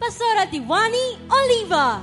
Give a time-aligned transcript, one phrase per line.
[0.00, 2.00] Pastora Diwani Oliva.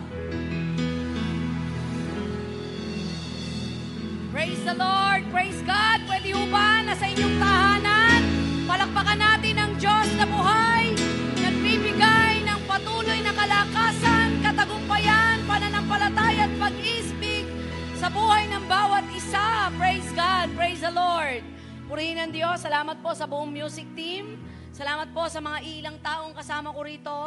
[4.30, 5.26] Praise the Lord!
[5.34, 6.06] Praise God!
[6.06, 8.22] Pwede ho ba na sa inyong tahanan,
[8.70, 10.94] palakpakan natin ang Diyos na buhay,
[11.42, 17.50] nagbibigay ng patuloy na kalakasan, katagumpayan, pananampalataya at pag-isbig
[17.98, 19.74] sa buhay ng bawat isa.
[19.74, 20.54] Praise God!
[20.54, 21.42] Praise the Lord!
[21.90, 22.62] Purihin ang Diyos.
[22.62, 24.38] Salamat po sa buong music team.
[24.70, 27.18] Salamat po sa mga ilang taong kasama ko rito.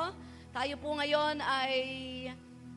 [0.51, 1.75] Tayo po ngayon ay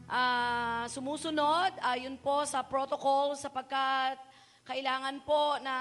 [0.06, 4.22] ah, sumusunod ayon po sa protocol sapagkat
[4.62, 5.74] kailangan po na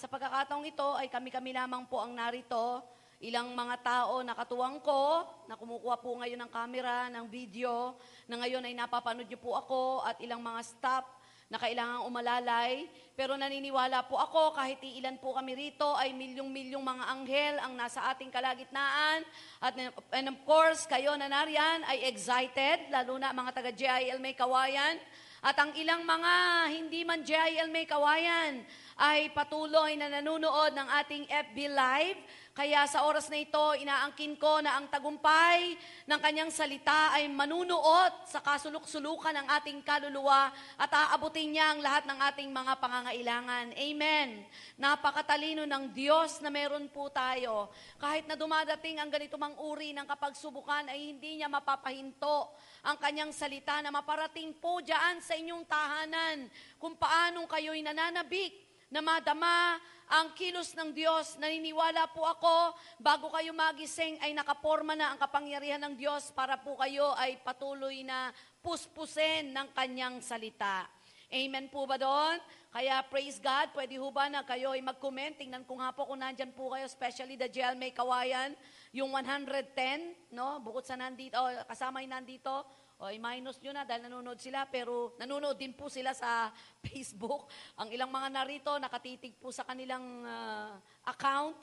[0.00, 2.80] sa pagkakataong ito ay kami-kami lamang po ang narito.
[3.20, 8.40] Ilang mga tao na katuwang ko, na kumukuha po ngayon ng camera, ng video, na
[8.40, 11.04] ngayon ay napapanood niyo po ako at ilang mga staff
[11.46, 12.86] na kailangang umalalay.
[13.16, 18.04] Pero naniniwala po ako, kahit ilan po kami rito, ay milyong-milyong mga anghel ang nasa
[18.12, 19.24] ating kalagitnaan.
[19.62, 19.72] At,
[20.12, 25.00] and of course, kayo na nariyan ay excited, lalo na mga taga-GIL May Kawayan.
[25.46, 26.32] At ang ilang mga
[26.74, 28.66] hindi man JIL May Kawayan
[28.98, 32.20] ay patuloy na nanonood ng ating FB Live.
[32.56, 35.76] Kaya sa oras na ito, inaangkin ko na ang tagumpay
[36.08, 40.48] ng kanyang salita ay manunuot sa kasuluk-sulukan ng ating kaluluwa
[40.80, 43.76] at aabutin niya ang lahat ng ating mga pangangailangan.
[43.76, 44.48] Amen.
[44.80, 47.68] Napakatalino ng Diyos na meron po tayo.
[48.00, 52.56] Kahit na dumadating ang ganito mang uri ng kapagsubukan ay hindi niya mapapahinto
[52.88, 56.48] ang kanyang salita na maparating po dyan sa inyong tahanan
[56.80, 61.34] kung paanong kayo'y nananabik na madama ang kilos ng Diyos.
[61.38, 66.78] Naniniwala po ako, bago kayo magising ay nakaporma na ang kapangyarihan ng Diyos para po
[66.78, 68.30] kayo ay patuloy na
[68.62, 70.86] puspusin ng kanyang salita.
[71.26, 72.38] Amen po ba doon?
[72.70, 75.34] Kaya praise God, pwede ho ba na kayo ay mag-comment?
[75.34, 78.54] Tingnan ko nga po kung nandyan po kayo, especially the jail may kawayan,
[78.94, 80.62] yung 110, no?
[80.62, 82.62] Bukod sa nandito, oh, kasama yung nandito,
[82.96, 86.48] o i-minus nyo na dahil nanonood sila, pero nanonood din po sila sa
[86.86, 87.52] Facebook.
[87.76, 91.56] Ang ilang mga narito, nakatitig po sa kanilang ah, account.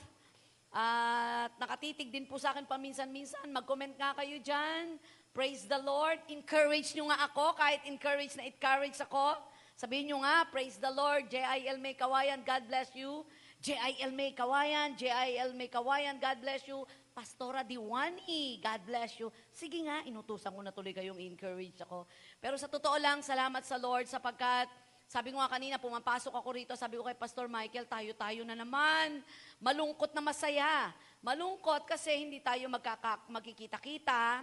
[0.74, 3.46] At nakatitig din po sa akin paminsan-minsan.
[3.54, 4.98] Mag-comment nga kayo dyan.
[5.34, 6.18] Praise the Lord.
[6.30, 9.38] Encourage nyo nga ako, kahit encourage na encourage ako.
[9.74, 11.30] Sabihin nyo nga, praise the Lord.
[11.30, 11.82] J.I.L.
[11.82, 13.26] May Kawayan, God bless you.
[13.62, 14.14] J.I.L.
[14.14, 15.58] May Kawayan, J.I.L.
[15.58, 16.86] May Kawayan, God bless you.
[17.14, 19.30] Pastora Diwani, God bless you.
[19.54, 22.10] Sige nga, inutusan ko na tuloy kayong encourage ako.
[22.42, 24.66] Pero sa totoo lang, salamat sa Lord sapagkat
[25.06, 29.22] sabi ko nga kanina, pumapasok ako rito, sabi ko kay Pastor Michael, tayo-tayo na naman.
[29.62, 30.90] Malungkot na masaya.
[31.22, 34.42] Malungkot kasi hindi tayo magkaka- magkikita-kita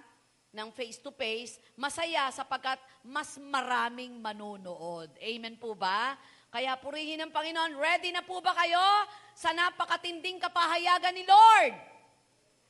[0.54, 1.58] ng face-to-face.
[1.74, 5.10] Masaya sapagkat mas maraming manunood.
[5.18, 6.14] Amen po ba?
[6.54, 8.86] Kaya purihin ng Panginoon, ready na po ba kayo
[9.34, 11.89] sa napakatinding kapahayagan ni Lord?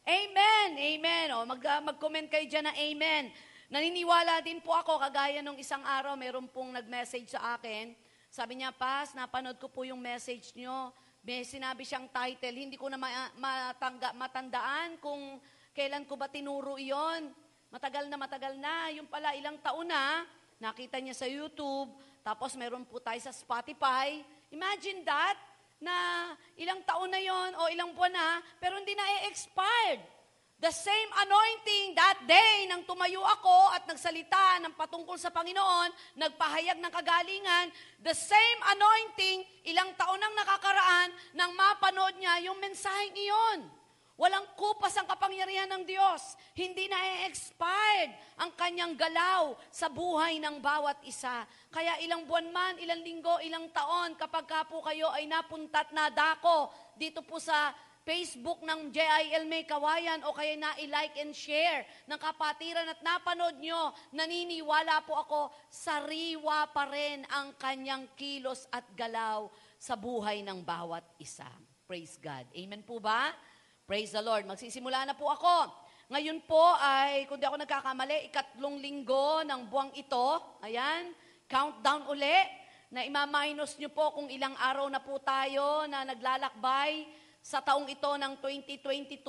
[0.04, 1.26] Amen, amen.
[1.36, 3.28] O, mag, uh, mag-comment kayo dyan na amen.
[3.68, 7.92] Naniniwala din po ako, kagaya nung isang araw, meron pong nag-message sa akin.
[8.32, 10.90] Sabi niya, Pas, napanood ko po yung message nyo.
[11.20, 15.36] May sinabi siyang title, hindi ko na ma- matangga, matandaan kung
[15.76, 17.28] kailan ko ba tinuro iyon.
[17.68, 18.88] Matagal na matagal na.
[18.96, 20.24] Yung pala, ilang taon na,
[20.58, 21.92] nakita niya sa YouTube,
[22.24, 24.24] tapos meron po tayo sa Spotify.
[24.50, 25.36] Imagine that,
[25.80, 26.30] na
[26.60, 30.00] ilang taon na yon o ilang buwan na, pero hindi na expired
[30.60, 35.88] The same anointing that day nang tumayo ako at nagsalita ng patungkol sa Panginoon,
[36.20, 37.72] nagpahayag ng kagalingan,
[38.04, 39.40] the same anointing,
[39.72, 43.79] ilang taon nang nakakaraan nang mapanood niya yung mensaheng iyon.
[44.20, 46.36] Walang kupas ang kapangyarihan ng Diyos.
[46.52, 51.48] Hindi na expired ang kanyang galaw sa buhay ng bawat isa.
[51.72, 56.12] Kaya ilang buwan man, ilang linggo, ilang taon, kapag ka po kayo ay napuntat na
[56.12, 56.68] dako
[57.00, 57.72] dito po sa
[58.04, 63.56] Facebook ng JIL May Kawayan o kaya na i-like and share ng kapatiran at napanood
[63.56, 65.40] nyo, naniniwala po ako,
[65.72, 69.48] sariwa pa rin ang kanyang kilos at galaw
[69.80, 71.48] sa buhay ng bawat isa.
[71.88, 72.44] Praise God.
[72.52, 73.32] Amen po ba?
[73.90, 74.46] Praise the Lord.
[74.46, 75.66] Magsisimula na po ako.
[76.14, 80.38] Ngayon po ay, kung di ako nagkakamali, ikatlong linggo ng buwang ito.
[80.62, 81.10] Ayan,
[81.50, 82.38] countdown uli
[82.94, 87.02] na ima-minus nyo po kung ilang araw na po tayo na naglalakbay
[87.42, 89.26] sa taong ito ng 2022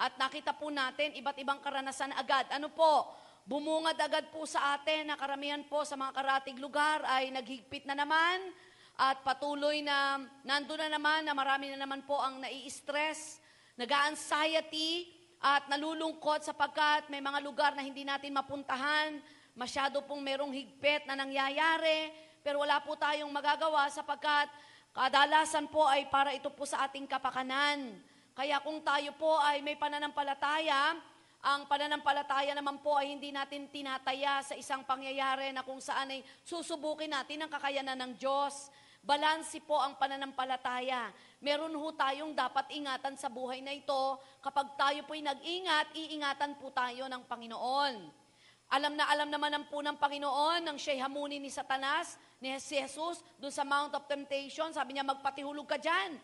[0.00, 2.48] at nakita po natin iba't ibang karanasan agad.
[2.56, 3.04] Ano po?
[3.44, 7.92] Bumungad agad po sa atin na karamihan po sa mga karatig lugar ay naghigpit na
[7.92, 8.48] naman
[8.96, 13.39] at patuloy na nando na naman na marami na naman po ang nai-stress,
[13.80, 15.08] nag-anxiety
[15.40, 19.16] at nalulungkot sapagkat may mga lugar na hindi natin mapuntahan,
[19.56, 22.12] masyado pong merong higpit na nangyayari,
[22.44, 24.52] pero wala po tayong magagawa sapagkat
[24.92, 27.96] kadalasan po ay para ito po sa ating kapakanan.
[28.36, 31.00] Kaya kung tayo po ay may pananampalataya,
[31.40, 36.20] ang pananampalataya naman po ay hindi natin tinataya sa isang pangyayari na kung saan ay
[36.44, 38.68] susubukin natin ang kakayanan ng Diyos.
[39.00, 41.08] Balansi po ang pananampalataya.
[41.40, 44.20] Meron ho tayong dapat ingatan sa buhay na ito.
[44.44, 47.94] Kapag tayo po'y nag-ingat, iingatan po tayo ng Panginoon.
[48.70, 52.78] Alam na alam naman ng po ng Panginoon nang siya'y hamunin ni Satanas, ni si
[52.78, 54.70] Jesus, doon sa Mount of Temptation.
[54.70, 56.20] Sabi niya, magpatihulog ka dyan.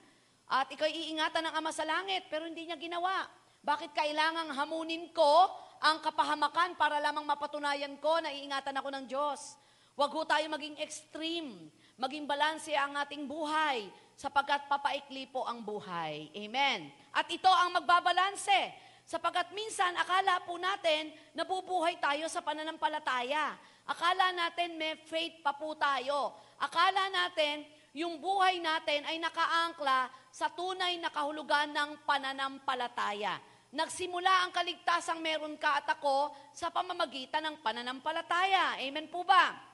[0.46, 3.26] At ikaw iingatan ng Ama sa Langit, pero hindi niya ginawa.
[3.66, 5.50] Bakit kailangang hamunin ko
[5.82, 9.58] ang kapahamakan para lamang mapatunayan ko na iingatan ako ng Diyos?
[9.98, 16.32] Huwag ho tayo maging extreme, maging balanse ang ating buhay, sapagkat papaikli po ang buhay.
[16.32, 16.88] Amen.
[17.12, 18.72] At ito ang magbabalanse,
[19.04, 23.56] sapagkat minsan akala po natin nabubuhay tayo sa pananampalataya.
[23.86, 26.34] Akala natin may faith pa po tayo.
[26.58, 27.62] Akala natin
[27.96, 33.40] yung buhay natin ay nakaangkla sa tunay na kahulugan ng pananampalataya.
[33.72, 38.80] Nagsimula ang kaligtasang meron ka at ako sa pamamagitan ng pananampalataya.
[38.80, 39.65] Amen po ba?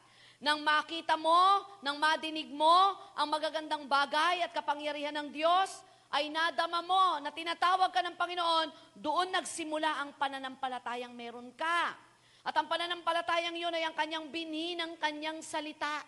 [0.42, 5.70] Nang makita mo, nang madinig mo ang magagandang bagay at kapangyarihan ng Diyos,
[6.10, 8.68] ay nadama mo na tinatawag ka ng Panginoon,
[8.98, 11.94] doon nagsimula ang pananampalatayang meron ka.
[12.42, 16.02] At ang pananampalatayang yun ay ang kanyang binhi ng kanyang salita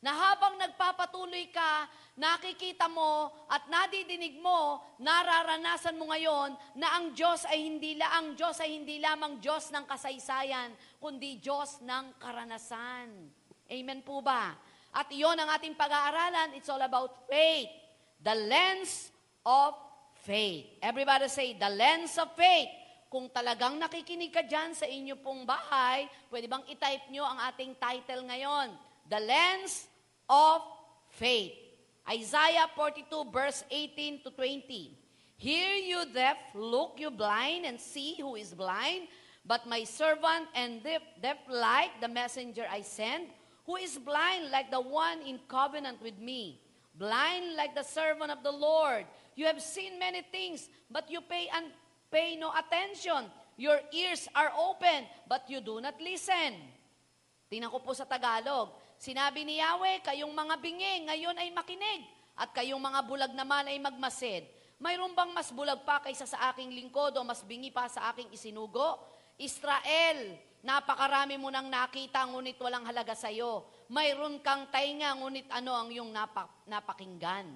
[0.00, 7.42] na habang nagpapatuloy ka, nakikita mo at nadidinig mo, nararanasan mo ngayon na ang Diyos
[7.50, 10.72] ay hindi la ang Diyos ay hindi lamang Diyos ng kasaysayan,
[11.02, 13.39] kundi Diyos ng karanasan.
[13.70, 14.58] Amen po ba?
[14.90, 16.58] At iyon ang ating pag-aaralan.
[16.58, 17.70] It's all about faith.
[18.18, 19.14] The lens
[19.46, 19.78] of
[20.26, 20.66] faith.
[20.82, 22.68] Everybody say, the lens of faith.
[23.06, 27.74] Kung talagang nakikinig ka dyan sa inyo pong bahay, pwede bang itype nyo ang ating
[27.78, 28.74] title ngayon?
[29.06, 29.86] The lens
[30.30, 30.62] of
[31.18, 31.54] faith.
[32.06, 34.94] Isaiah 42 verse 18 to 20.
[35.40, 39.08] Hear you deaf, look you blind, and see who is blind,
[39.42, 43.32] but my servant and deaf, deaf like the messenger I send,
[43.70, 46.58] who is blind like the one in covenant with me,
[46.98, 49.06] blind like the servant of the Lord.
[49.38, 51.70] You have seen many things, but you pay and
[52.10, 53.30] pay no attention.
[53.54, 56.58] Your ears are open, but you do not listen.
[57.46, 58.74] Tingnan ko po sa Tagalog.
[58.98, 63.78] Sinabi ni Yahweh, kayong mga bingi ngayon ay makinig, at kayong mga bulag naman ay
[63.78, 64.50] magmasid.
[64.82, 68.34] Mayroon bang mas bulag pa kaysa sa aking lingkod o mas bingi pa sa aking
[68.34, 68.98] isinugo?
[69.38, 73.64] Israel, napakarami mo nang nakita, ngunit walang halaga sa iyo.
[73.88, 77.48] Mayroon kang tainga, ngunit ano ang iyong napak- napakinggan?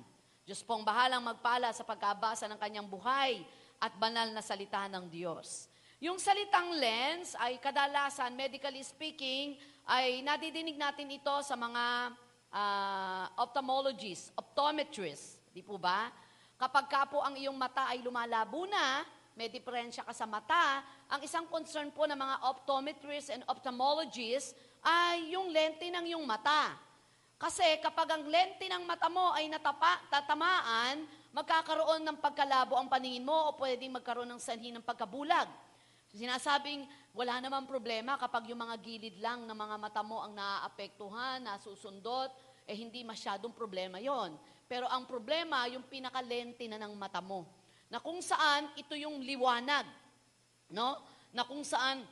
[0.45, 3.41] Diyos pong bahalang magpala sa pagkabasa ng kanyang buhay
[3.81, 5.73] at banal na salita ng Diyos.
[6.05, 9.57] Yung salitang lens ay kadalasan, medically speaking,
[9.89, 12.13] ay nadidinig natin ito sa mga
[12.53, 15.41] uh, ophthalmologists, optometrists.
[15.49, 16.13] Di po ba?
[16.61, 21.21] Kapag ka po ang iyong mata ay lumalabo na, may diferensya ka sa mata, ang
[21.27, 26.79] isang concern po ng mga optometrists and ophthalmologists ay yung lente ng iyong mata.
[27.35, 31.03] Kasi kapag ang lente ng mata mo ay natapa, tatamaan,
[31.35, 35.51] magkakaroon ng pagkalabo ang paningin mo o pwedeng magkaroon ng sanhi ng pagkabulag.
[36.15, 41.43] Sinasabing wala namang problema kapag yung mga gilid lang ng mga mata mo ang naaapektuhan,
[41.43, 42.31] nasusundot,
[42.71, 44.39] eh hindi masyadong problema yon.
[44.71, 47.64] Pero ang problema, yung pinakalente na ng mata mo.
[47.95, 49.87] Na kung saan ito yung liwanag.
[50.67, 50.99] No?
[51.31, 52.03] Na kung saan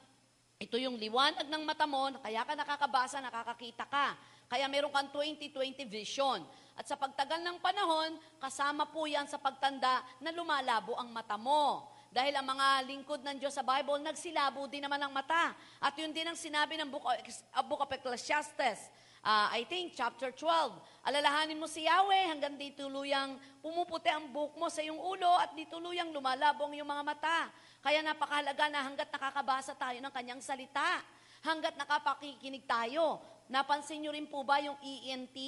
[0.63, 4.15] ito yung liwanag ng mata mo, kaya ka nakakabasa, nakakakita ka.
[4.47, 6.39] Kaya meron kang 20-20 vision.
[6.79, 11.91] At sa pagtagal ng panahon, kasama po yan sa pagtanda na lumalabo ang mata mo.
[12.15, 15.51] Dahil ang mga lingkod ng Diyos sa Bible, nagsilabo din naman ang mata.
[15.83, 18.87] At yun din ang sinabi ng Book of, Ecclesiastes.
[19.23, 21.07] Uh, I think, chapter 12.
[21.07, 25.55] Alalahanin mo si Yahweh hanggang di tuluyang pumuputi ang buhok mo sa iyong ulo at
[25.55, 27.47] di tuluyang lumalabo ang iyong mga mata.
[27.79, 30.99] Kaya napakahalaga na hanggat nakakabasa tayo ng kanyang salita,
[31.47, 33.23] hanggat nakapakikinig tayo.
[33.47, 35.39] Napansin nyo rin po ba yung ENT,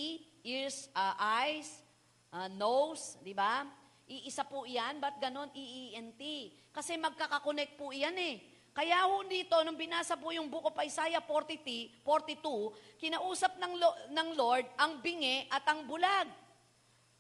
[0.46, 1.82] ears, uh, eyes,
[2.30, 3.66] uh, nose, di ba?
[4.06, 6.22] Iisa po iyan, ba't ganon EENT?
[6.70, 8.38] Kasi magkakakonect po iyan eh.
[8.74, 13.74] Kaya ho dito, nung binasa po yung Book of Isaiah 40, 42, kinausap ng,
[14.10, 16.26] ng Lord ang bingi at ang bulag.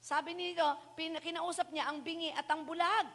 [0.02, 0.66] Sabi nito,
[0.98, 3.06] kinausap niya ang bingi at ang bulag.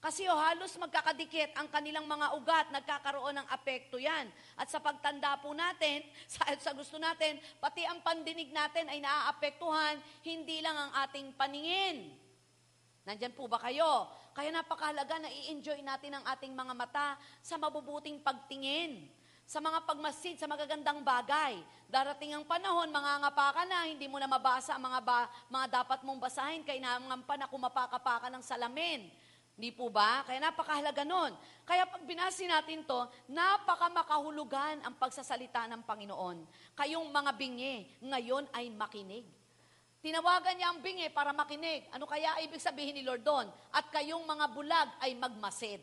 [0.00, 4.28] Kasi oh, halos magkakadikit ang kanilang mga ugat, nagkakaroon ng apekto yan.
[4.56, 6.00] At sa pagtanda po natin,
[6.32, 12.24] sa, sa gusto natin, pati ang pandinig natin ay naaapektuhan, hindi lang ang ating paningin.
[13.06, 14.10] Nandyan po ba kayo?
[14.34, 19.06] Kaya napakahalaga na i-enjoy natin ang ating mga mata sa mabubuting pagtingin,
[19.46, 21.62] sa mga pagmasid, sa magagandang bagay.
[21.86, 26.02] Darating ang panahon, mangangapa ka na, hindi mo na mabasa ang mga, ba, mga dapat
[26.02, 29.06] mong basahin, kailangan pa na kumapaka-paka ng salamin.
[29.54, 30.26] Hindi po ba?
[30.26, 31.30] Kaya napakahalaga nun.
[31.62, 36.42] Kaya pag binasi natin to, napakamakahulugan ang pagsasalita ng Panginoon.
[36.74, 39.35] Kayong mga bingi, ngayon ay makinig.
[40.06, 41.90] Tinawagan niya ang bingi para makinig.
[41.90, 43.50] Ano kaya ibig sabihin ni Lord doon?
[43.74, 45.82] At kayong mga bulag ay magmasid.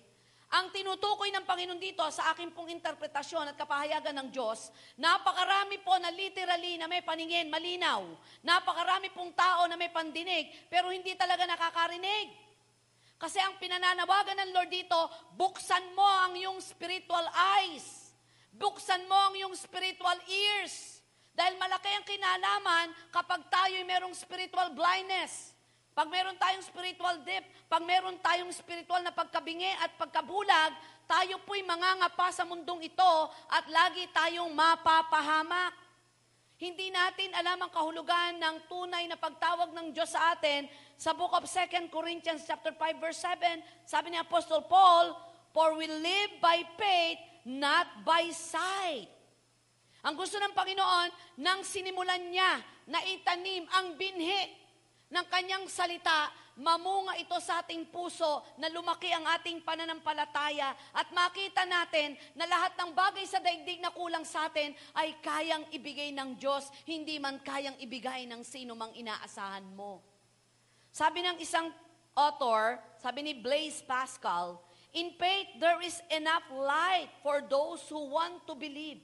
[0.55, 5.99] Ang tinutukoy ng Panginoon dito sa aking pong interpretasyon at kapahayagan ng Diyos, napakarami po
[5.99, 7.99] na literally na may paningin, malinaw.
[8.47, 12.31] Napakarami pong tao na may pandinig, pero hindi talaga nakakarinig.
[13.19, 14.99] Kasi ang pinananawagan ng Lord dito,
[15.35, 17.27] buksan mo ang iyong spiritual
[17.59, 18.15] eyes.
[18.55, 20.92] Buksan mo ang iyong spiritual ears.
[21.33, 25.53] Dahil malaki ang kinalaman kapag tayo merong spiritual blindness.
[25.93, 30.73] Pag meron tayong spiritual dip, pag meron tayong spiritual na pagkabingi at pagkabulag,
[31.05, 33.13] tayo po'y mangangapa sa mundong ito
[33.45, 35.73] at lagi tayong mapapahamak.
[36.57, 40.65] Hindi natin alam ang kahulugan ng tunay na pagtawag ng Diyos sa atin.
[40.97, 45.13] Sa book of 2 Corinthians chapter 5 verse 7, sabi ni Apostle Paul,
[45.53, 49.12] For we live by faith, not by sight.
[50.03, 52.59] Ang gusto ng Panginoon, nang sinimulan niya
[52.91, 54.51] na itanim ang binhi
[55.07, 56.27] ng kanyang salita,
[56.59, 62.75] mamunga ito sa ating puso na lumaki ang ating pananampalataya at makita natin na lahat
[62.77, 67.39] ng bagay sa daigdig na kulang sa atin ay kayang ibigay ng Diyos, hindi man
[67.39, 70.03] kayang ibigay ng sino mang inaasahan mo.
[70.91, 71.71] Sabi ng isang
[72.11, 74.59] author, sabi ni Blaise Pascal,
[74.93, 79.01] In faith, there is enough light for those who want to believe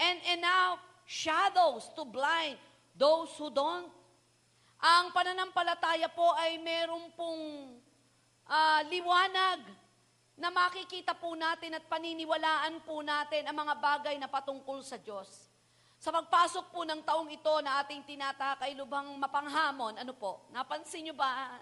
[0.00, 2.56] and enough shadows to blind
[2.96, 3.92] those who don't.
[4.80, 7.76] Ang pananampalataya po ay meron pong
[8.48, 9.60] uh, liwanag
[10.40, 15.52] na makikita po natin at paniniwalaan po natin ang mga bagay na patungkol sa Diyos.
[16.00, 21.12] Sa pagpasok po ng taong ito na ating tinatakay lubhang mapanghamon, ano po, napansin nyo
[21.12, 21.60] ba,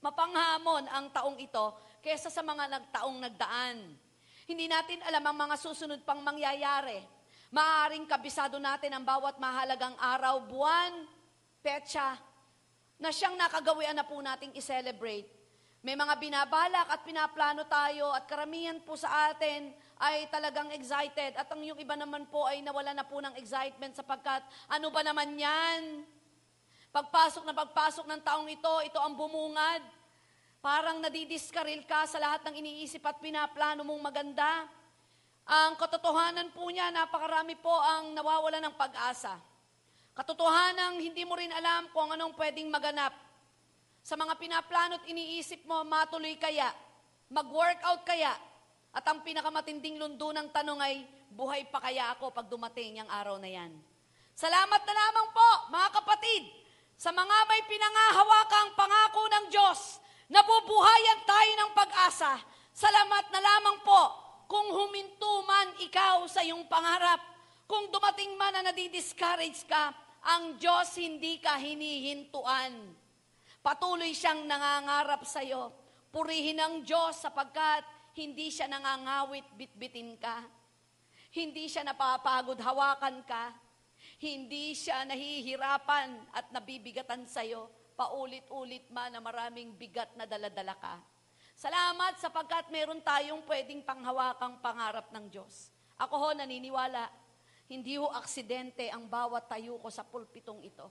[0.00, 3.76] mapanghamon ang taong ito kesa sa mga nagtaong nagdaan.
[4.48, 7.17] Hindi natin alam ang mga susunod pang mangyayari.
[7.48, 11.08] Maaring kabisado natin ang bawat mahalagang araw, buwan,
[11.64, 12.20] petsa,
[13.00, 15.24] na siyang nakagawian na po nating i-celebrate.
[15.80, 21.38] May mga binabalak at pinaplano tayo at karamihan po sa atin ay talagang excited.
[21.38, 25.00] At ang yung iba naman po ay nawala na po ng excitement sapagkat ano ba
[25.00, 26.04] naman yan?
[26.92, 29.80] Pagpasok na pagpasok ng taong ito, ito ang bumungad.
[30.58, 34.66] Parang nadidiskaril ka sa lahat ng iniisip at pinaplano mong maganda.
[35.48, 39.40] Ang katotohanan po niya, napakarami po ang nawawala ng pag-asa.
[40.12, 43.16] Katotohanan, hindi mo rin alam kung anong pwedeng maganap.
[44.04, 46.68] Sa mga pinaplano at iniisip mo, matuloy kaya,
[47.32, 48.36] mag-workout kaya,
[48.92, 53.40] at ang pinakamatinding lundo ng tanong ay, buhay pa kaya ako pag dumating yung araw
[53.40, 53.72] na yan?
[54.36, 56.44] Salamat na lamang po, mga kapatid,
[57.00, 59.96] sa mga may pinangahawakang pangako ng Diyos,
[60.28, 62.36] nabubuhayan tayo ng pag-asa.
[62.76, 67.20] Salamat na lamang po kung huminto man ikaw sa iyong pangarap,
[67.68, 69.92] kung dumating man na nadi-discourage ka,
[70.24, 72.96] ang Diyos hindi ka hinihintuan.
[73.60, 75.68] Patuloy siyang nangangarap sa iyo.
[76.08, 77.84] Purihin ang Diyos sapagkat
[78.16, 80.40] hindi siya nangangawit bitbitin ka.
[81.36, 83.52] Hindi siya napapagod hawakan ka.
[84.16, 87.68] Hindi siya nahihirapan at nabibigatan sa iyo.
[87.92, 90.96] Paulit-ulit man na maraming bigat na daladala ka.
[91.58, 95.74] Salamat sapagkat meron tayong pwedeng panghawakang pangarap ng Diyos.
[95.98, 97.10] Ako ho naniniwala,
[97.66, 100.86] hindi ho aksidente ang bawat tayo ko sa pulpitong ito.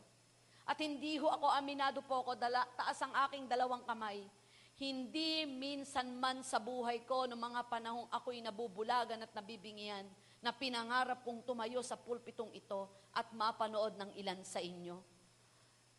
[0.68, 4.28] At hindi ho ako aminado po ako, dala, taas ang aking dalawang kamay.
[4.76, 10.04] Hindi minsan man sa buhay ko ng mga panahong ako'y nabubulagan at nabibingian
[10.44, 15.00] na pinangarap kong tumayo sa pulpitong ito at mapanood ng ilan sa inyo.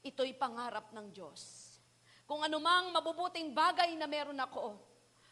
[0.05, 1.68] Ito'y pangarap ng Diyos
[2.29, 4.77] kung anumang mabubuting bagay na meron ako,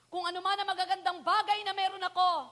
[0.08, 2.48] kung anuman ang magagandang bagay na meron ako,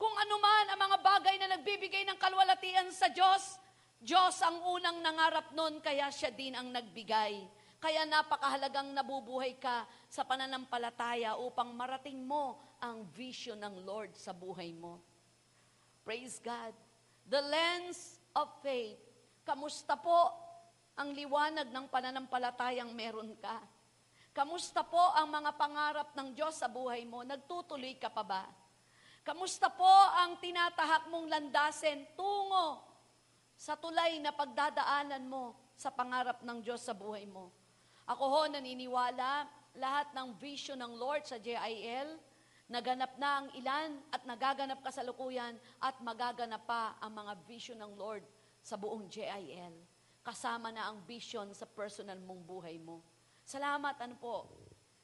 [0.00, 3.60] kung anuman ang mga bagay na nagbibigay ng kalwalatian sa Diyos,
[4.00, 7.44] Diyos ang unang nangarap nun, kaya siya din ang nagbigay.
[7.76, 14.72] Kaya napakahalagang nabubuhay ka sa pananampalataya upang marating mo ang vision ng Lord sa buhay
[14.72, 15.04] mo.
[16.00, 16.72] Praise God.
[17.28, 18.98] The lens of faith.
[19.44, 20.32] Kamusta po
[20.96, 23.71] ang liwanag ng pananampalatayang meron ka?
[24.32, 27.20] Kamusta po ang mga pangarap ng Diyos sa buhay mo?
[27.20, 28.48] Nagtutuloy ka pa ba?
[29.20, 32.80] Kamusta po ang tinatahak mong landasin tungo
[33.60, 37.52] sa tulay na pagdadaanan mo sa pangarap ng Diyos sa buhay mo?
[38.08, 39.44] Ako ho naniniwala,
[39.76, 42.16] lahat ng vision ng Lord sa JIL,
[42.72, 48.24] naganap na ang ilan at nagaganap kasalukuyan at magaganap pa ang mga vision ng Lord
[48.64, 49.76] sa buong JIL.
[50.24, 53.11] Kasama na ang vision sa personal mong buhay mo.
[53.42, 54.46] Salamat, ano po?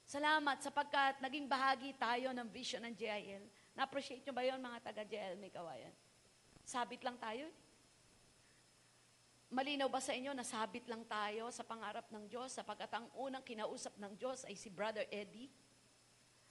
[0.08, 3.44] Salamat sapagkat naging bahagi tayo ng vision ng JIL.
[3.76, 5.92] Na-appreciate nyo ba yon mga taga-JIL may kawayan?
[6.64, 7.50] Sabit lang tayo.
[9.48, 13.44] Malinaw ba sa inyo na sabit lang tayo sa pangarap ng Diyos sapagkat ang unang
[13.44, 15.48] kinausap ng Diyos ay si Brother Eddie?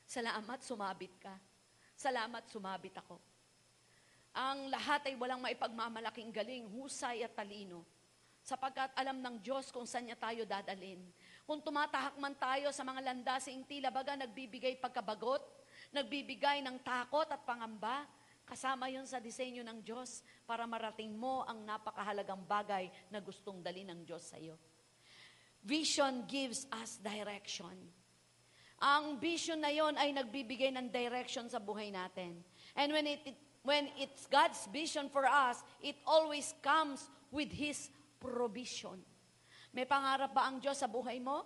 [0.05, 1.35] Salamat, sumabit ka.
[1.97, 3.17] Salamat, sumabit ako.
[4.37, 7.85] Ang lahat ay walang maipagmamalaking galing, husay at talino
[8.47, 11.03] sapagkat alam ng Diyos kung saan niya tayo dadalin.
[11.47, 15.39] Kung tumatahak man tayo sa mga landasing tila baga nagbibigay pagkabagot,
[15.95, 18.03] nagbibigay ng takot at pangamba,
[18.43, 23.87] kasama yon sa disenyo ng Diyos para marating mo ang napakahalagang bagay na gustong dali
[23.87, 24.59] ng Diyos sa iyo.
[25.63, 27.75] Vision gives us direction.
[28.83, 32.43] Ang vision na yon ay nagbibigay ng direction sa buhay natin.
[32.75, 33.23] And when it,
[33.63, 37.87] when it's God's vision for us, it always comes with His
[38.19, 38.99] provision.
[39.77, 41.45] May pangarap ba ang Diyos sa buhay mo?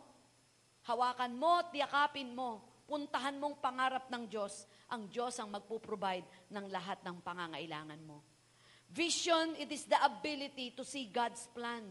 [0.88, 4.63] Hawakan mo, tiyakapin mo, puntahan mong pangarap ng Diyos.
[4.88, 8.23] Ang Diyos ang magpo-provide ng lahat ng pangangailangan mo.
[8.88, 11.83] Vision, it is the ability to see God's plan.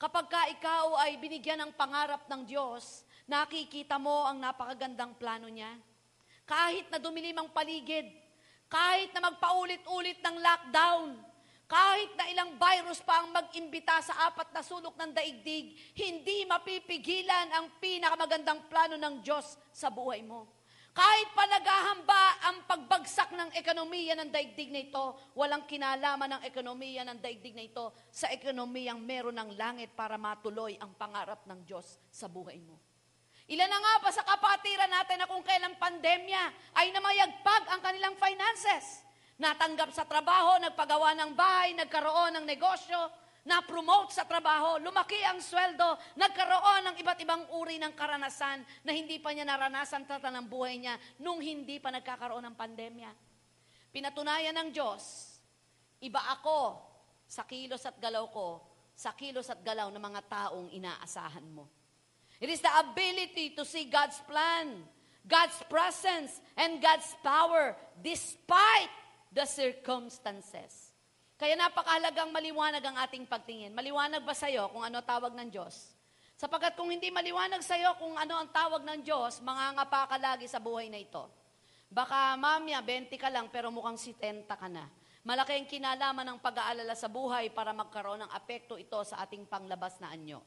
[0.00, 5.76] Kapag ka ikaw ay binigyan ng pangarap ng Diyos, nakikita mo ang napakagandang plano niya.
[6.48, 8.08] Kahit na dumilim ang paligid,
[8.72, 11.20] kahit na magpaulit-ulit ng lockdown,
[11.66, 17.50] kahit na ilang virus pa ang mag-imbita sa apat na sulok ng daigdig, hindi mapipigilan
[17.50, 20.46] ang pinakamagandang plano ng Diyos sa buhay mo.
[20.96, 25.04] Kahit pa naghahamba ang pagbagsak ng ekonomiya ng daigdig na ito,
[25.36, 30.78] walang kinalaman ng ekonomiya ng daigdig na ito sa ekonomiyang meron ng langit para matuloy
[30.80, 32.80] ang pangarap ng Diyos sa buhay mo.
[33.46, 36.42] Ilan na nga pa sa kapatiran natin na kung kailang pandemya
[36.80, 39.05] ay namayagpag ang kanilang finances.
[39.36, 42.96] Natanggap sa trabaho, nagpagawa ng bahay, nagkaroon ng negosyo,
[43.46, 49.22] na-promote sa trabaho, lumaki ang sweldo, nagkaroon ng iba't ibang uri ng karanasan na hindi
[49.22, 53.10] pa niya naranasan sa ng buhay niya nung hindi pa nagkakaroon ng pandemya.
[53.94, 55.36] Pinatunayan ng Diyos,
[56.02, 56.82] iba ako
[57.30, 58.48] sa kilos at galaw ko,
[58.98, 61.70] sa kilos at galaw ng mga taong inaasahan mo.
[62.42, 64.84] It is the ability to see God's plan,
[65.22, 69.05] God's presence, and God's power despite
[69.36, 70.96] the circumstances.
[71.36, 73.76] Kaya napakahalagang maliwanag ang ating pagtingin.
[73.76, 75.92] Maliwanag ba sa iyo kung ano tawag ng Diyos?
[76.40, 80.48] Sapagkat kung hindi maliwanag sa iyo kung ano ang tawag ng Diyos, mangangapa ka lagi
[80.48, 81.28] sa buhay na ito.
[81.92, 84.88] Baka mamya, 20 ka lang pero mukhang 70 ka na.
[85.28, 90.00] Malaki ang kinalaman ng pag-aalala sa buhay para magkaroon ng apekto ito sa ating panglabas
[90.00, 90.40] na anyo.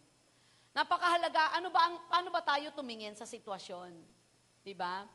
[0.74, 3.94] Napakahalaga, ano ba, ang, paano ba tayo tumingin sa sitwasyon?
[4.66, 5.06] Di ba?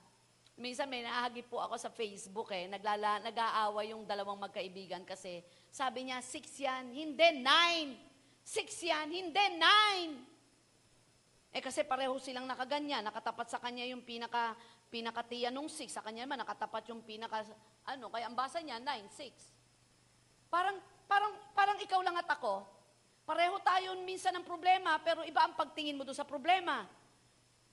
[0.55, 6.07] Minsan may nahagip po ako sa Facebook eh, naglala, nag-aaway yung dalawang magkaibigan kasi sabi
[6.07, 7.99] niya, six yan, hindi nine.
[8.47, 10.15] Six yan, hindi nine.
[11.51, 14.55] Eh kasi pareho silang nakaganyan, nakatapat sa kanya yung pinaka,
[14.95, 17.43] pinakatiya nung six, sa kanya naman nakatapat yung pinaka,
[17.91, 19.51] ano, kaya ang basa niya, nine, six.
[20.47, 20.79] Parang,
[21.11, 22.63] parang, parang ikaw lang at ako,
[23.27, 26.87] pareho tayo minsan ng problema, pero iba ang pagtingin mo doon sa problema.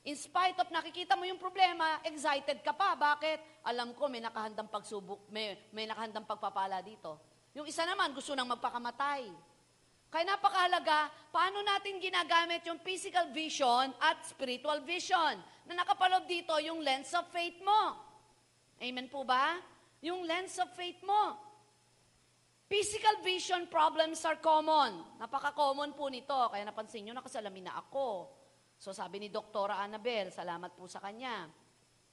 [0.01, 2.97] In spite of nakikita mo yung problema, excited ka pa.
[2.97, 3.61] Bakit?
[3.69, 7.21] Alam ko may nakahandang pagsubok, may, may nakahandang pagpapala dito.
[7.53, 9.29] Yung isa naman, gusto nang magpakamatay.
[10.11, 15.37] Kaya napakahalaga, paano natin ginagamit yung physical vision at spiritual vision
[15.69, 17.95] na nakapalob dito yung lens of faith mo.
[18.81, 19.61] Amen po ba?
[20.01, 21.37] Yung lens of faith mo.
[22.65, 25.05] Physical vision problems are common.
[25.21, 26.35] Napaka-common po nito.
[26.49, 28.40] Kaya napansin nyo, nakasalamin na ako.
[28.82, 31.46] So sabi ni Doktora Annabel, salamat po sa kanya.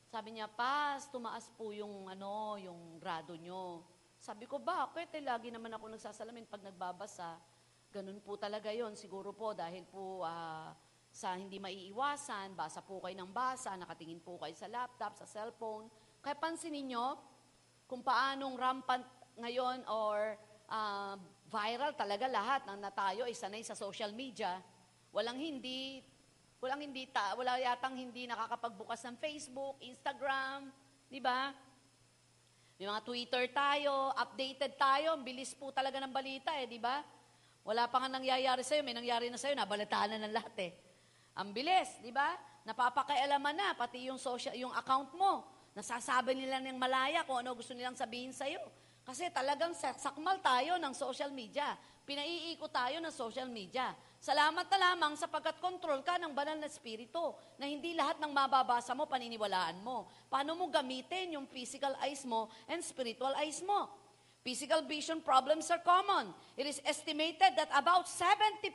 [0.05, 3.81] Sabi niya, Pas, tumaas po yung, ano, yung grado nyo.
[4.21, 5.09] Sabi ko, bakit?
[5.17, 7.41] Eh, lagi naman ako nagsasalamin pag nagbabasa.
[7.89, 10.69] Ganun po talaga yon Siguro po dahil po uh,
[11.09, 15.89] sa hindi maiiwasan, basa po kayo ng basa, nakatingin po kayo sa laptop, sa cellphone.
[16.21, 17.17] Kaya pansinin nyo
[17.89, 19.09] kung paanong rampant
[19.41, 20.37] ngayon or
[20.69, 21.17] uh,
[21.49, 24.61] viral talaga lahat ng na tayo ay sanay sa social media.
[25.17, 26.05] Walang hindi
[26.59, 30.67] Walang hindi ta, wala yatang hindi nakakapagbukas ng Facebook, Instagram,
[31.07, 31.55] di ba?
[32.79, 36.99] May mga Twitter tayo, updated tayo, ang bilis po talaga ng balita eh, di ba?
[37.63, 40.73] Wala pa nga nangyayari sa'yo, may nangyari na sa'yo, nabalitaan na ng lahat eh.
[41.39, 42.35] Ang bilis, di ba?
[42.67, 45.47] Napapakialaman na, pati yung, social, yung account mo.
[45.79, 48.59] Nasasabi nila ng malaya kung ano gusto nilang sabihin sa'yo.
[49.07, 51.79] Kasi talagang sa- sakmal tayo ng social media.
[52.03, 53.95] Pinaiiko tayo ng social media.
[54.19, 58.91] Salamat na lamang sapagkat control ka ng banal na spirito na hindi lahat ng mababasa
[58.91, 60.11] mo, paniniwalaan mo.
[60.27, 63.87] Paano mo gamitin yung physical eyes mo and spiritual eyes mo?
[64.43, 66.35] Physical vision problems are common.
[66.59, 68.75] It is estimated that about 70%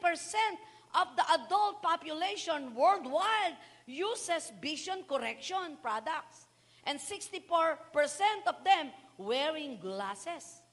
[0.95, 6.47] of the adult population worldwide uses vision correction products.
[6.87, 7.83] And 64%
[8.47, 10.63] of them wearing glasses.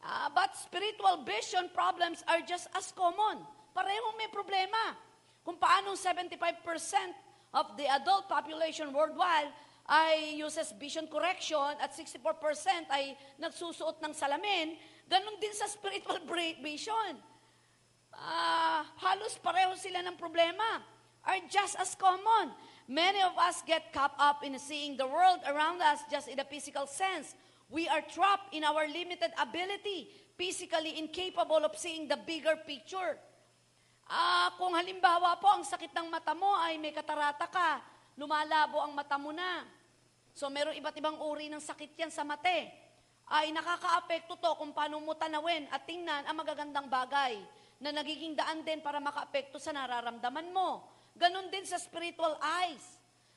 [0.00, 3.44] Ah, but spiritual vision problems are just as common.
[3.78, 4.98] Parehong may problema.
[5.46, 6.34] Kung paano 75%
[7.54, 9.54] of the adult population worldwide
[9.86, 14.74] ay uses vision correction at 64% ay nagsusuot ng salamin,
[15.06, 16.18] ganun din sa spiritual
[16.66, 17.22] vision.
[18.18, 20.82] Ah, halos pareho sila ng problema.
[21.22, 22.50] Are just as common.
[22.90, 26.46] Many of us get caught up in seeing the world around us just in a
[26.50, 27.38] physical sense.
[27.70, 33.22] We are trapped in our limited ability, physically incapable of seeing the bigger picture.
[34.08, 37.84] Ah, kung halimbawa po ang sakit ng mata mo ay may katarata ka,
[38.16, 39.68] lumalabo ang mata mo na.
[40.32, 42.72] So meron iba't ibang uri ng sakit yan sa mate.
[43.28, 47.36] Ay nakakaapekto to kung paano mo tanawin at tingnan ang magagandang bagay
[47.84, 50.88] na nagiging daan din para makaapekto sa nararamdaman mo.
[51.12, 52.80] Ganon din sa spiritual eyes.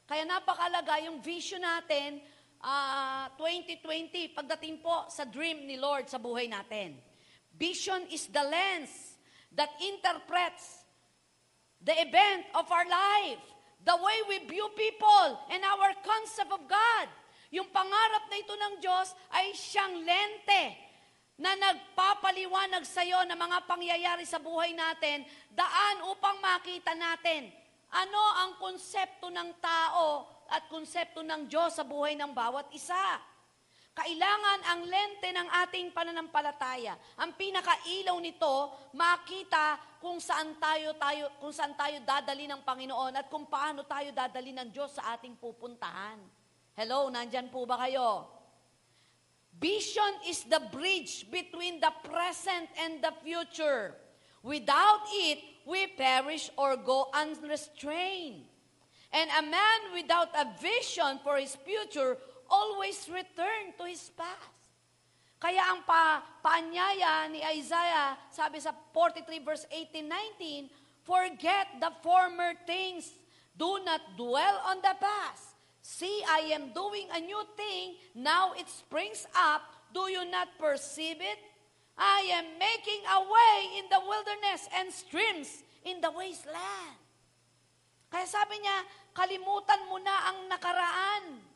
[0.08, 2.24] Kaya napakalaga yung vision natin
[2.64, 6.96] ah, 2020 pagdating po sa dream ni Lord sa buhay natin.
[7.60, 9.11] Vision is the lens
[9.56, 10.86] that interprets
[11.82, 13.42] the event of our life,
[13.84, 17.08] the way we view people, and our concept of God.
[17.52, 20.64] Yung pangarap na ito ng Diyos ay siyang lente
[21.42, 27.50] na nagpapaliwanag sa iyo ng mga pangyayari sa buhay natin, daan upang makita natin
[27.92, 33.20] ano ang konsepto ng tao at konsepto ng Diyos sa buhay ng bawat isa.
[33.92, 36.96] Kailangan ang lente ng ating pananampalataya.
[37.20, 43.28] Ang pinakailaw nito, makita kung saan tayo, tayo, kung saan tayo dadali ng Panginoon at
[43.28, 46.24] kung paano tayo dadali ng Diyos sa ating pupuntahan.
[46.72, 48.32] Hello, nandyan po ba kayo?
[49.60, 53.92] Vision is the bridge between the present and the future.
[54.40, 58.48] Without it, we perish or go unrestrained.
[59.12, 62.16] And a man without a vision for his future
[62.52, 64.60] always return to his past.
[65.42, 70.70] Kaya ang pa, paanyaya ni Isaiah, sabi sa 43 verse 18, 19,
[71.02, 73.10] Forget the former things.
[73.58, 75.58] Do not dwell on the past.
[75.82, 77.98] See, I am doing a new thing.
[78.14, 79.66] Now it springs up.
[79.90, 81.42] Do you not perceive it?
[81.98, 87.02] I am making a way in the wilderness and streams in the wasteland.
[88.14, 88.78] Kaya sabi niya,
[89.18, 91.51] kalimutan mo na ang nakaraan.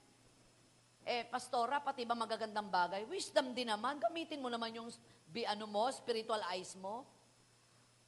[1.05, 3.05] Eh, pastora, pati ba magagandang bagay?
[3.05, 4.01] Wisdom din naman.
[4.01, 4.89] Gamitin mo naman yung
[5.29, 7.05] bi, ano mo, spiritual eyes mo.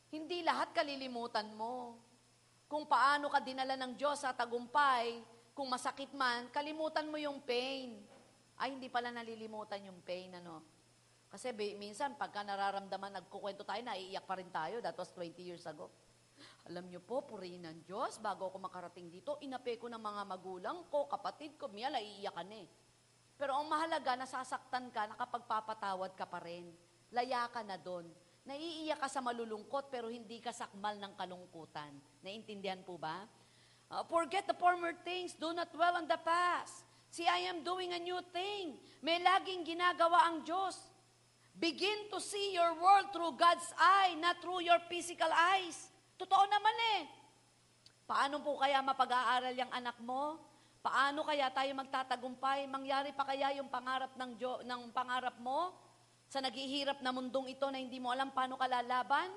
[0.09, 1.93] Hindi lahat kalilimutan mo.
[2.65, 5.21] Kung paano ka dinala ng Diyos sa tagumpay,
[5.53, 8.01] kung masakit man, kalimutan mo yung pain.
[8.57, 10.65] Ay, hindi pala nalilimutan yung pain, ano.
[11.29, 14.81] Kasi minsan, pagka nararamdaman, nagkukwento tayo, naiiyak pa rin tayo.
[14.81, 15.93] That was 20 years ago.
[16.65, 20.81] Alam niyo po, purihin ng Diyos, bago ako makarating dito, inape ko ng mga magulang
[20.89, 22.86] ko, kapatid ko, miya, naiiyakan eh.
[23.37, 26.73] Pero ang mahalaga, nasasaktan ka, nakapagpapatawad ka pa rin.
[27.13, 28.09] Laya ka na doon.
[28.49, 31.93] Naiiyak ka sa malulungkot, pero hindi ka sakmal ng kalungkutan.
[32.25, 33.29] Naintindihan po ba?
[33.87, 36.83] Uh, forget the former things, do not dwell on the past.
[37.13, 38.75] See, I am doing a new thing.
[38.99, 40.75] May laging ginagawa ang Diyos.
[41.57, 45.89] Begin to see your world through God's eye, not through your physical eyes.
[46.19, 47.01] Totoo naman eh.
[48.05, 50.39] Paano po kaya mapag-aaral yung anak mo?
[50.87, 52.63] Paano kaya tayo magtatagumpay?
[52.71, 55.75] Mangyari pa kaya yung pangarap ng, Diyo, ng pangarap mo
[56.31, 59.27] sa naghihirap na mundong ito na hindi mo alam paano ka lalaban?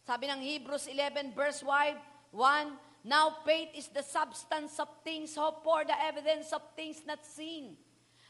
[0.00, 2.00] Sabi ng Hebrews 11 verse 1,
[3.04, 7.76] Now faith is the substance of things hoped for, the evidence of things not seen.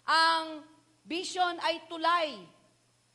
[0.02, 0.66] Ang
[1.06, 2.42] vision ay tulay,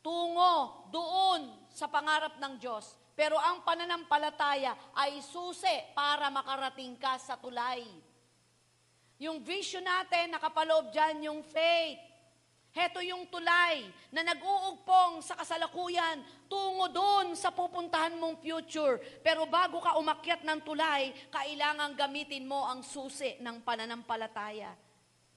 [0.00, 2.96] tungo, doon sa pangarap ng Diyos.
[3.12, 7.84] Pero ang pananampalataya ay susi para makarating ka sa tulay.
[9.22, 12.10] Yung vision natin, nakapaloob dyan yung faith.
[12.72, 18.98] Heto yung tulay na nag-uugpong sa kasalukuyan tungo doon sa pupuntahan mong future.
[19.20, 24.74] Pero bago ka umakyat ng tulay, kailangan gamitin mo ang susi ng pananampalataya.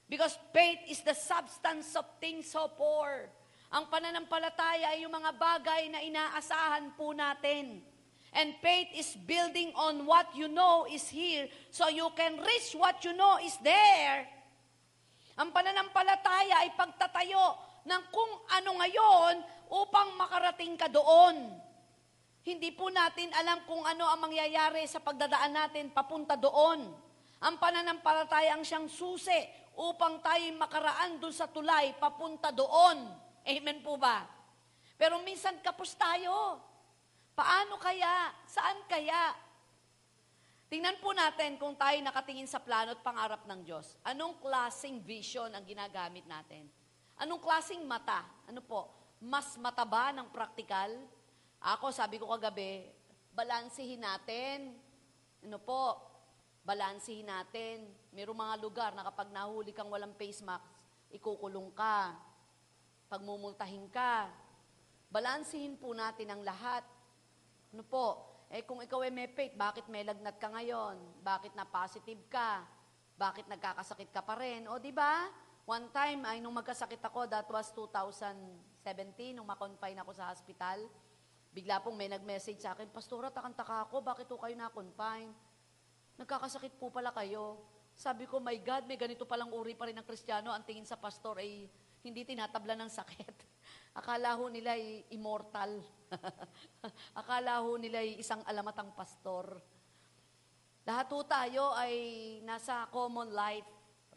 [0.08, 3.30] Because faith is the substance of things hoped for.
[3.70, 7.84] Ang pananampalataya ay yung mga bagay na inaasahan po natin.
[8.36, 13.00] And faith is building on what you know is here so you can reach what
[13.08, 14.28] you know is there.
[15.40, 17.56] Ang pananampalataya ay pagtatayo
[17.88, 19.34] ng kung ano ngayon
[19.72, 21.48] upang makarating ka doon.
[22.44, 26.92] Hindi po natin alam kung ano ang mangyayari sa pagdadaan natin papunta doon.
[27.40, 29.48] Ang pananampalataya ang siyang susi
[29.80, 33.00] upang tayo makaraan doon sa tulay papunta doon.
[33.48, 34.28] Amen po ba?
[35.00, 36.60] Pero minsan kapos tayo.
[37.36, 38.32] Paano kaya?
[38.48, 39.36] Saan kaya?
[40.72, 44.00] Tingnan po natin kung tayo nakatingin sa plano at pangarap ng Diyos.
[44.08, 46.66] Anong klaseng vision ang ginagamit natin?
[47.20, 48.24] Anong klaseng mata?
[48.48, 48.88] Ano po?
[49.20, 50.90] Mas mataba ng praktikal?
[51.60, 52.88] Ako, sabi ko kagabi,
[53.36, 54.74] balansehin natin.
[55.44, 56.00] Ano po?
[56.64, 57.86] Balansehin natin.
[58.16, 60.66] Mayroong mga lugar na kapag nahuli kang walang face mask,
[61.12, 62.16] ikukulong ka.
[63.12, 64.32] Pagmumultahin ka.
[65.12, 66.95] Balansehin po natin ang lahat.
[67.76, 68.24] Ano po?
[68.48, 70.96] Eh kung ikaw ay may faith, bakit may lagnat ka ngayon?
[71.20, 72.64] Bakit na positive ka?
[73.20, 74.64] Bakit nagkakasakit ka pa rin?
[74.72, 75.28] O di ba?
[75.68, 80.88] One time ay nung magkasakit ako, that was 2017, nung makonfine ako sa hospital,
[81.52, 85.36] bigla pong may nag-message sa akin, Pastora, takang-taka ako, bakit po kayo na-confine?
[86.16, 87.60] Nagkakasakit po pala kayo.
[87.92, 90.48] Sabi ko, my God, may ganito palang uri pa rin ng Kristiyano.
[90.48, 91.68] Ang tingin sa pastor ay
[92.08, 93.36] hindi tinatabla ng sakit.
[93.96, 95.80] Akala ho nila ay immortal.
[97.20, 99.56] Akala ho nila ay isang alamatang pastor.
[100.84, 101.96] Lahat ho tayo ay
[102.44, 103.66] nasa common life,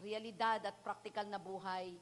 [0.03, 1.95] realidad at praktikal na buhay.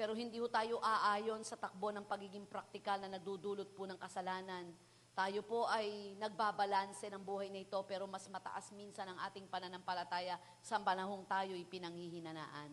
[0.00, 4.72] Pero hindi ho tayo aayon sa takbo ng pagiging praktikal na nagdudulot po ng kasalanan.
[5.12, 10.40] Tayo po ay nagbabalanse ng buhay na ito pero mas mataas minsan ang ating pananampalataya
[10.64, 12.72] sa panahong tayo'y pinanghihinanaan.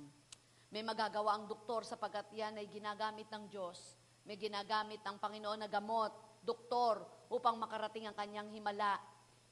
[0.71, 3.99] May magagawa ang doktor sapagkat yan ay ginagamit ng Diyos.
[4.27, 6.11] May ginagamit ng Panginoon na gamot,
[6.43, 6.99] doktor,
[7.31, 8.99] upang makarating ang kanyang himala.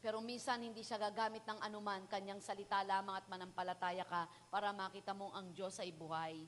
[0.03, 5.15] Pero minsan hindi siya gagamit ng anuman, kanyang salita lamang at manampalataya ka para makita
[5.15, 6.43] mong ang Diyos ay buhay.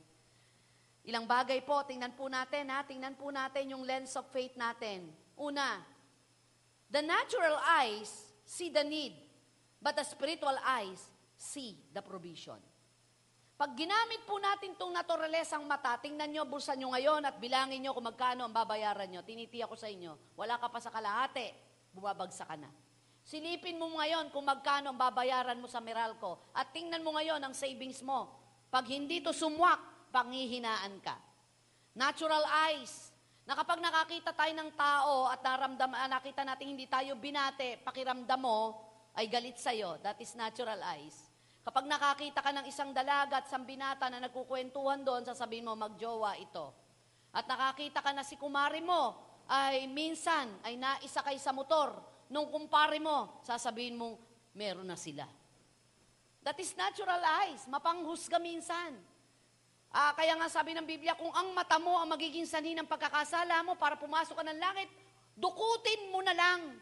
[1.08, 5.08] Ilang bagay po, tingnan po natin ha, tingnan po natin yung lens of faith natin.
[5.40, 5.80] Una,
[6.92, 8.12] the natural eyes
[8.44, 9.16] see the need,
[9.80, 11.00] but the spiritual eyes
[11.40, 12.60] see the provision.
[13.58, 17.98] Pag ginamit po natin itong naturalesang mata, tingnan nyo, bulsa nyo ngayon at bilangin nyo
[17.98, 19.26] kung magkano ang babayaran nyo.
[19.26, 21.50] Tinitiya ko sa inyo, wala ka pa sa kalahati,
[21.90, 22.70] bumabagsak ka na.
[23.26, 27.58] Silipin mo ngayon kung magkano ang babayaran mo sa Meralco at tingnan mo ngayon ang
[27.58, 28.30] savings mo.
[28.70, 29.82] Pag hindi to sumwak,
[30.14, 31.18] panghihinaan ka.
[31.98, 33.10] Natural eyes,
[33.48, 38.38] na kapag nakakita tayo ng tao at naramdam, ah, nakita natin hindi tayo binate, pakiramdam
[38.38, 38.76] mo
[39.18, 39.98] ay galit sa'yo.
[40.06, 41.27] That is natural eyes.
[41.68, 46.40] Kapag nakakita ka ng isang dalaga at isang binata na nagkukwentuhan doon, sasabihin mo, magjowa
[46.40, 46.72] ito.
[47.36, 49.20] At nakakita ka na si kumari mo
[49.52, 51.92] ay minsan ay naisakay sa motor.
[52.32, 54.16] Nung kumpare mo, sasabihin mo,
[54.56, 55.28] meron na sila.
[56.40, 57.68] That is natural eyes.
[57.68, 58.96] Mapanghusga minsan.
[59.92, 63.60] Ah, kaya nga sabi ng Biblia, kung ang mata mo ang magiging sanhi ng pagkakasala
[63.68, 64.88] mo para pumasok ka ng langit,
[65.36, 66.80] dukutin mo na lang.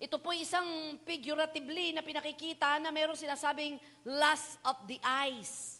[0.00, 3.76] Ito po isang figuratively na pinakikita na mayroong sinasabing
[4.08, 5.76] lust of the eyes.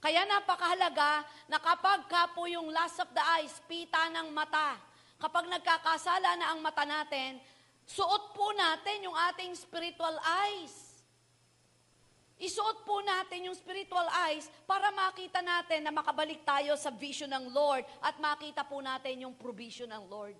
[0.00, 4.80] Kaya napakahalaga na kapag ka po yung lust of the eyes, pita ng mata,
[5.20, 7.36] kapag nagkakasala na ang mata natin,
[7.84, 10.88] suot po natin yung ating spiritual eyes.
[12.40, 17.52] Isuot po natin yung spiritual eyes para makita natin na makabalik tayo sa vision ng
[17.52, 20.38] Lord at makita po natin yung provision ng Lord.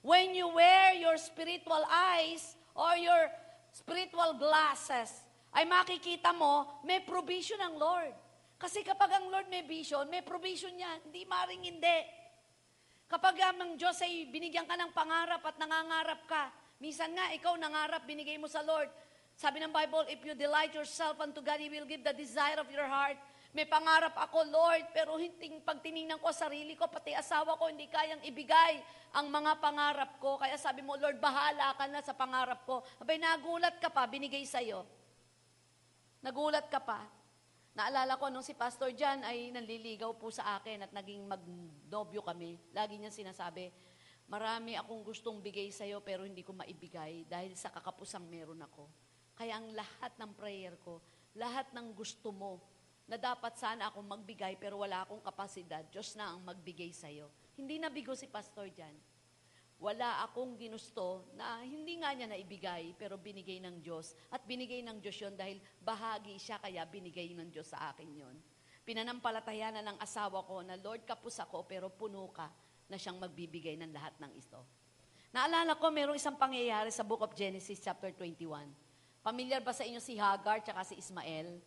[0.00, 3.28] When you wear your spiritual eyes or your
[3.72, 5.12] spiritual glasses,
[5.50, 8.14] ay makikita mo, may provision ng Lord.
[8.60, 10.98] Kasi kapag ang Lord may vision, may provision yan.
[11.08, 11.98] Hindi maring hindi.
[13.10, 16.42] Kapag ang Diyos ay binigyan ka ng pangarap at nangangarap ka,
[16.78, 18.86] minsan nga ikaw nangarap, binigay mo sa Lord.
[19.34, 22.70] Sabi ng Bible, if you delight yourself unto God, He will give the desire of
[22.70, 23.18] your heart.
[23.50, 27.90] May pangarap ako, Lord, pero hindi pag tinignan ko sarili ko, pati asawa ko, hindi
[27.90, 28.78] kayang ibigay
[29.10, 30.38] ang mga pangarap ko.
[30.38, 32.86] Kaya sabi mo, Lord, bahala ka na sa pangarap ko.
[33.02, 34.86] Abay, nagulat ka pa, binigay sa'yo.
[36.22, 37.02] Nagulat ka pa.
[37.74, 42.54] Naalala ko nung si Pastor John ay nanliligaw po sa akin at naging magnobyo kami.
[42.70, 43.70] Lagi niya sinasabi,
[44.30, 48.86] marami akong gustong bigay sa'yo pero hindi ko maibigay dahil sa kakapusang meron ako.
[49.34, 51.02] Kaya ang lahat ng prayer ko,
[51.34, 52.62] lahat ng gusto mo,
[53.10, 55.82] na dapat sana akong magbigay pero wala akong kapasidad.
[55.90, 57.26] Diyos na ang magbigay sa'yo.
[57.58, 58.94] Hindi nabigo si Pastor dyan.
[59.82, 64.14] Wala akong ginusto na hindi nga niya naibigay pero binigay ng Diyos.
[64.30, 68.36] At binigay ng Diyos yon dahil bahagi siya kaya binigay ng Diyos sa akin yon.
[68.86, 72.46] Pinanampalataya na ng asawa ko na Lord kapos ako pero puno ka
[72.86, 74.62] na siyang magbibigay ng lahat ng ito.
[75.34, 78.70] Naalala ko, mayroong isang pangyayari sa book of Genesis chapter 21.
[79.22, 81.58] Familiar ba sa inyo si Hagar tsaka si Ismael?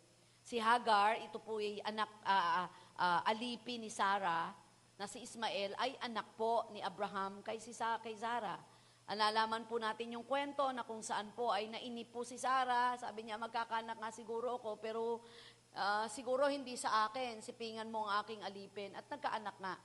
[0.44, 2.68] Si Hagar, ito po ay anak, ah,
[3.00, 4.52] ah, alipi ni Sarah,
[5.00, 8.60] na si Ismael ay anak po ni Abraham kay, si Sa, kay Sarah.
[9.08, 12.92] Alalaman po natin yung kwento na kung saan po ay nainip po si Sarah.
[13.00, 15.24] Sabi niya, magkakanak nga siguro ako, pero
[15.80, 17.40] ah, siguro hindi sa akin.
[17.40, 18.92] Sipingan mo ang aking alipin.
[18.92, 19.80] At nagkaanak nga.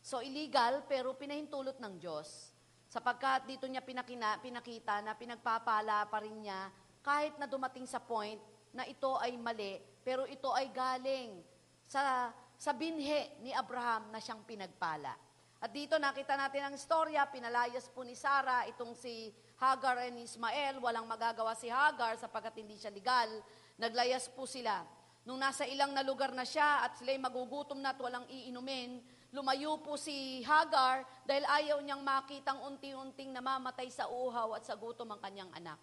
[0.00, 2.56] So illegal, pero pinahintulot ng Diyos.
[2.88, 6.72] Sapagkat dito niya pinakina, pinakita na pinagpapala pa rin niya
[7.04, 8.40] kahit na dumating sa point
[8.74, 11.42] na ito ay mali, pero ito ay galing
[11.86, 15.12] sa, sa binhe ni Abraham na siyang pinagpala.
[15.60, 19.28] At dito nakita natin ang istorya, pinalayas po ni Sarah itong si
[19.60, 23.28] Hagar and Ismael, walang magagawa si Hagar sapagkat hindi siya legal,
[23.76, 24.80] naglayas po sila.
[25.28, 29.04] Nung nasa ilang na lugar na siya at sila'y magugutom na at walang iinumin,
[29.36, 35.12] lumayo po si Hagar dahil ayaw niyang makitang unti-unting namamatay sa uhaw at sa gutom
[35.12, 35.76] ang kanyang anak.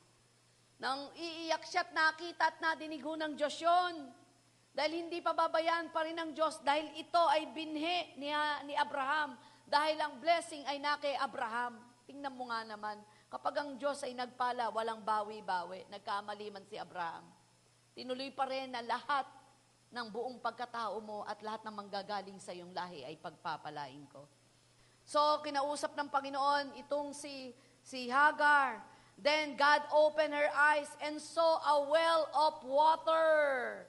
[0.78, 4.14] Nang iiyak siya at nakita at nadinig ho ng Diyos yun.
[4.78, 8.30] Dahil hindi pa babayaan pa rin ng Diyos dahil ito ay binhi ni,
[8.70, 9.34] ni Abraham.
[9.66, 11.82] Dahil ang blessing ay na kay Abraham.
[12.06, 15.90] Tingnan mo nga naman, kapag ang Diyos ay nagpala, walang bawi-bawi.
[15.90, 17.26] Nagkamali man si Abraham.
[17.98, 19.26] Tinuloy pa rin na lahat
[19.90, 24.30] ng buong pagkatao mo at lahat ng manggagaling sa iyong lahi ay pagpapalain ko.
[25.08, 28.84] So, kinausap ng Panginoon itong si, si Hagar.
[29.18, 33.82] Then God opened her eyes and saw a well of water.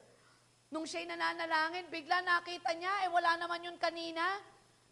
[0.73, 4.25] Nung siya'y nananalangin, bigla nakita niya, eh wala naman yun kanina.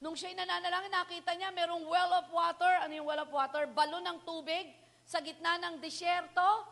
[0.01, 2.68] Nung siya'y nananalangin, nakita niya, merong well of water.
[2.85, 3.64] Ano yung well of water?
[3.72, 4.72] Balon ng tubig
[5.09, 6.68] sa gitna ng disyerto.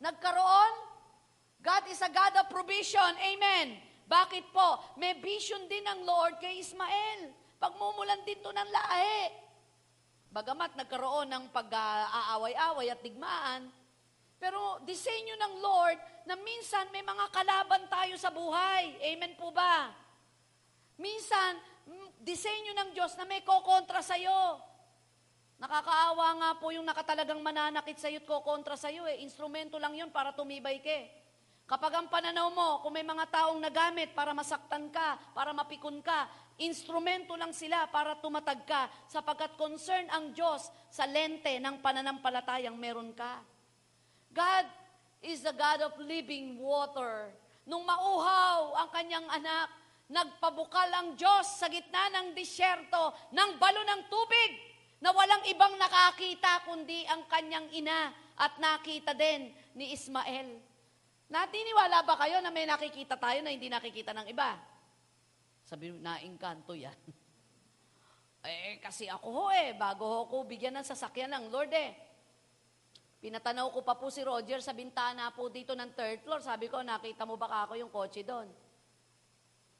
[0.00, 0.74] Nagkaroon.
[1.60, 3.12] God is a God of provision.
[3.20, 3.76] Amen.
[4.08, 4.80] Bakit po?
[4.96, 7.32] May vision din ng Lord kay Ismael.
[7.60, 9.41] Pagmumulan din to ng lahi.
[10.32, 13.68] Bagamat nagkaroon ng pag-aaway-away at digmaan,
[14.40, 18.96] pero disenyo ng Lord na minsan may mga kalaban tayo sa buhay.
[19.12, 19.92] Amen po ba?
[20.96, 21.60] Minsan,
[22.24, 24.56] disenyo ng Diyos na may kokontra sa'yo.
[25.60, 29.06] Nakakaawa nga po yung nakatalagang mananakit sa'yo at kokontra sa'yo.
[29.12, 29.22] Eh.
[29.22, 30.90] Instrumento lang yun para tumibay ka.
[30.90, 31.06] eh.
[31.68, 36.26] Kapag ang pananaw mo, kung may mga taong nagamit para masaktan ka, para mapikon ka,
[36.60, 43.14] instrumento lang sila para tumatag ka, sapagkat concern ang Diyos sa lente ng pananampalatayang meron
[43.16, 43.40] ka.
[44.32, 44.66] God
[45.22, 47.30] is the God of living water.
[47.64, 49.68] Nung mauhaw ang kanyang anak,
[50.10, 54.50] nagpabukal ang Diyos sa gitna ng disyerto ng balo ng tubig
[54.98, 60.58] na walang ibang nakakita kundi ang kanyang ina at nakita din ni Ismael.
[61.32, 64.71] Natiniwala ba kayo na may nakikita tayo na hindi nakikita ng iba?
[65.72, 66.92] Sabi mo, naingkanto yan.
[68.44, 71.96] eh, kasi ako ho eh, bago ho ko bigyan ng sasakyan ng Lord eh.
[73.24, 76.44] Pinatanaw ko pa po si Roger sa bintana po dito ng third floor.
[76.44, 78.52] Sabi ko, nakita mo ba ako yung kotse doon?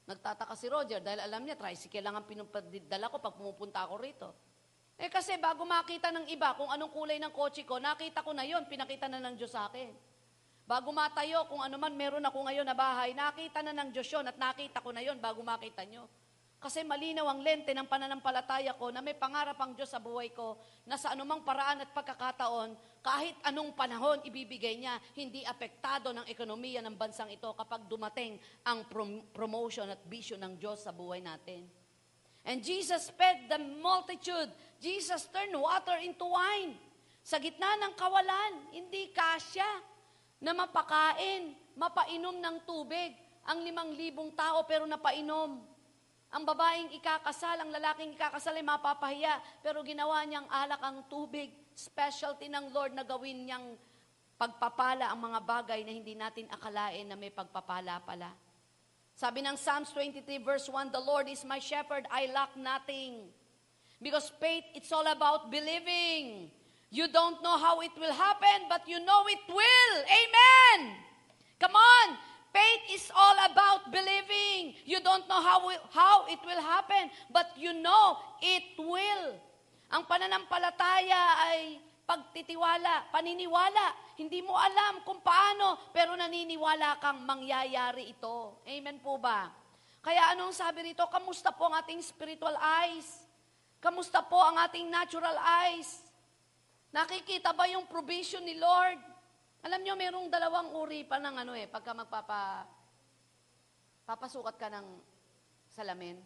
[0.09, 4.29] Nagtataka si Roger dahil alam niya, tricycle lang ang pinupadala ko pag pumupunta ako rito.
[4.97, 8.41] Eh kasi bago makita ng iba kung anong kulay ng kotse ko, nakita ko na
[8.49, 9.93] yon, pinakita na ng Diyos sa akin.
[10.63, 14.23] Bago matayo, kung ano man meron ako ngayon na bahay, nakita na ng Diyos yun
[14.23, 16.07] at nakita ko na yon bago makita nyo.
[16.63, 20.55] Kasi malinaw ang lente ng pananampalataya ko na may pangarap ang Diyos sa buhay ko
[20.87, 26.79] na sa anumang paraan at pagkakataon, kahit anong panahon ibibigay niya, hindi apektado ng ekonomiya
[26.79, 31.67] ng bansang ito kapag dumating ang prom- promotion at vision ng Diyos sa buhay natin.
[32.47, 34.47] And Jesus fed the multitude.
[34.79, 36.79] Jesus turned water into wine.
[37.27, 39.67] Sa gitna ng kawalan, hindi kasya
[40.43, 43.15] na mapakain, mapainom ng tubig
[43.47, 45.63] ang limang libong tao pero napainom.
[46.33, 51.53] Ang babaeng ikakasal, ang lalaking ikakasal ay mapapahiya, pero ginawa niyang alak ang tubig.
[51.73, 53.77] Specialty ng Lord na gawin niyang
[54.37, 58.33] pagpapala ang mga bagay na hindi natin akalain na may pagpapala pala.
[59.13, 63.29] Sabi ng Psalms 23 verse 1, The Lord is my shepherd, I lack nothing.
[64.01, 66.49] Because faith, it's all about believing.
[66.93, 69.93] You don't know how it will happen, but you know it will.
[70.05, 70.93] Amen!
[71.57, 72.07] Come on!
[72.53, 74.77] Faith is all about believing.
[74.85, 79.33] You don't know how, how it will happen, but you know it will.
[79.89, 84.13] Ang pananampalataya ay pagtitiwala, paniniwala.
[84.13, 88.61] Hindi mo alam kung paano, pero naniniwala kang mangyayari ito.
[88.69, 89.49] Amen po ba?
[90.05, 91.09] Kaya anong sabi rito?
[91.09, 93.25] Kamusta po ang ating spiritual eyes?
[93.81, 96.02] Kamusta po ang ating natural eyes?
[96.93, 99.01] Nakikita ba yung provision ni Lord?
[99.65, 102.69] Alam nyo, mayroong dalawang uri pa ng ano eh, pagka magpapa,
[104.05, 105.01] papasukat ka ng
[105.73, 106.21] salamin.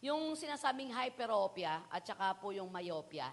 [0.00, 3.28] Yung sinasabing hyperopia at saka po yung myopia.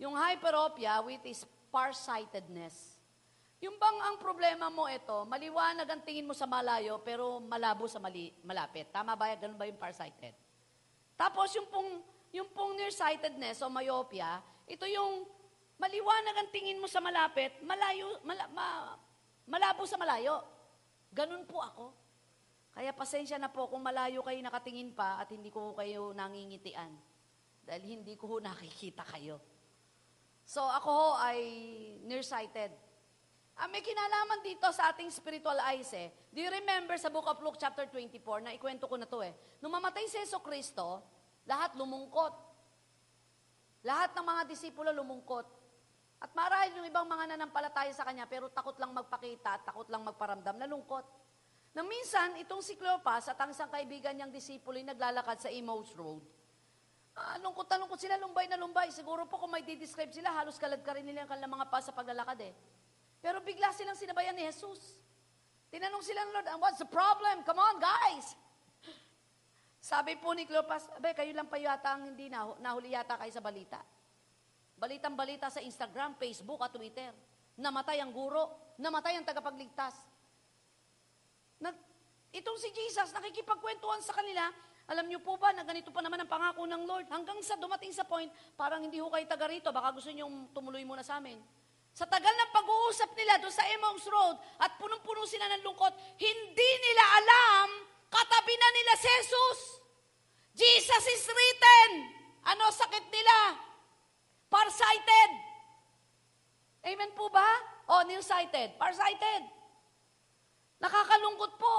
[0.00, 2.96] Yung hyperopia, which is farsightedness.
[3.60, 8.00] Yung bang ang problema mo ito, maliwanag ang tingin mo sa malayo, pero malabo sa
[8.00, 8.88] mali, malapit.
[8.88, 9.28] Tama ba?
[9.36, 10.32] Ganun ba yung farsighted?
[11.12, 12.00] Tapos yung pong,
[12.32, 15.26] yung pong nearsightedness o myopia, ito yung
[15.78, 18.98] maliwanag ang tingin mo sa malapit, malayo, mala, ma-
[19.46, 20.42] malabo sa malayo.
[21.14, 21.86] Ganun po ako.
[22.76, 26.92] Kaya pasensya na po kung malayo kayo nakatingin pa at hindi ko kayo nangingitian.
[27.64, 29.40] Dahil hindi ko nakikita kayo.
[30.44, 31.40] So ako ho ay
[32.04, 32.70] nearsighted.
[33.56, 36.12] Ah, may kinalaman dito sa ating spiritual eyes eh.
[36.28, 39.32] Do you remember sa book of Luke chapter 24, na ikwento ko na to eh.
[39.64, 41.00] Nung mamatay si Yeso Kristo,
[41.48, 42.45] lahat lumungkot.
[43.86, 45.46] Lahat ng mga disipulo lumungkot.
[46.18, 50.58] At marahil yung ibang mga nanampalataya sa kanya, pero takot lang magpakita, takot lang magparamdam,
[50.58, 51.06] nalungkot.
[51.70, 55.94] Na minsan, itong si Cleopas at ang isang kaibigan niyang disipulo yung naglalakad sa Emmaus
[55.94, 56.24] Road.
[57.14, 58.90] Ah, lungkot na lungkot sila, lumbay na lumbay.
[58.90, 61.78] Siguro po kung may di-describe sila, halos kalad ka rin nila ang kanilang mga pa
[61.78, 62.52] sa paglalakad eh.
[63.22, 64.98] Pero bigla silang sinabayan ni Jesus.
[65.70, 67.44] Tinanong sila ng Lord, what's the problem?
[67.44, 68.36] Come on, guys!
[69.86, 73.30] Sabi po ni Cleopas, abe, kayo lang pa yata ang hindi nahu- nahuli yata kayo
[73.30, 73.78] sa balita.
[74.74, 77.14] Balitang balita sa Instagram, Facebook at Twitter.
[77.54, 79.94] Namatay ang guro, namatay ang tagapagligtas.
[81.62, 81.78] Nag,
[82.34, 84.50] itong si Jesus, nakikipagkwentuhan sa kanila,
[84.90, 87.06] alam niyo po ba na ganito pa naman ang pangako ng Lord?
[87.06, 88.28] Hanggang sa dumating sa point,
[88.58, 91.38] parang hindi ho kayo taga rito, baka gusto niyo tumuloy muna sa amin.
[91.94, 96.70] Sa tagal ng pag-uusap nila doon sa Emmaus Road at punong-puno sila ng lungkot, hindi
[96.82, 97.68] nila alam,
[98.10, 99.60] katabi na nila si Jesus.
[100.56, 101.90] Jesus is written.
[102.46, 103.36] Ano sakit nila?
[104.48, 105.30] Farsighted.
[106.86, 107.44] Amen po ba?
[107.90, 108.78] O, nearsighted.
[108.78, 109.42] Farsighted.
[110.80, 111.76] Nakakalungkot po.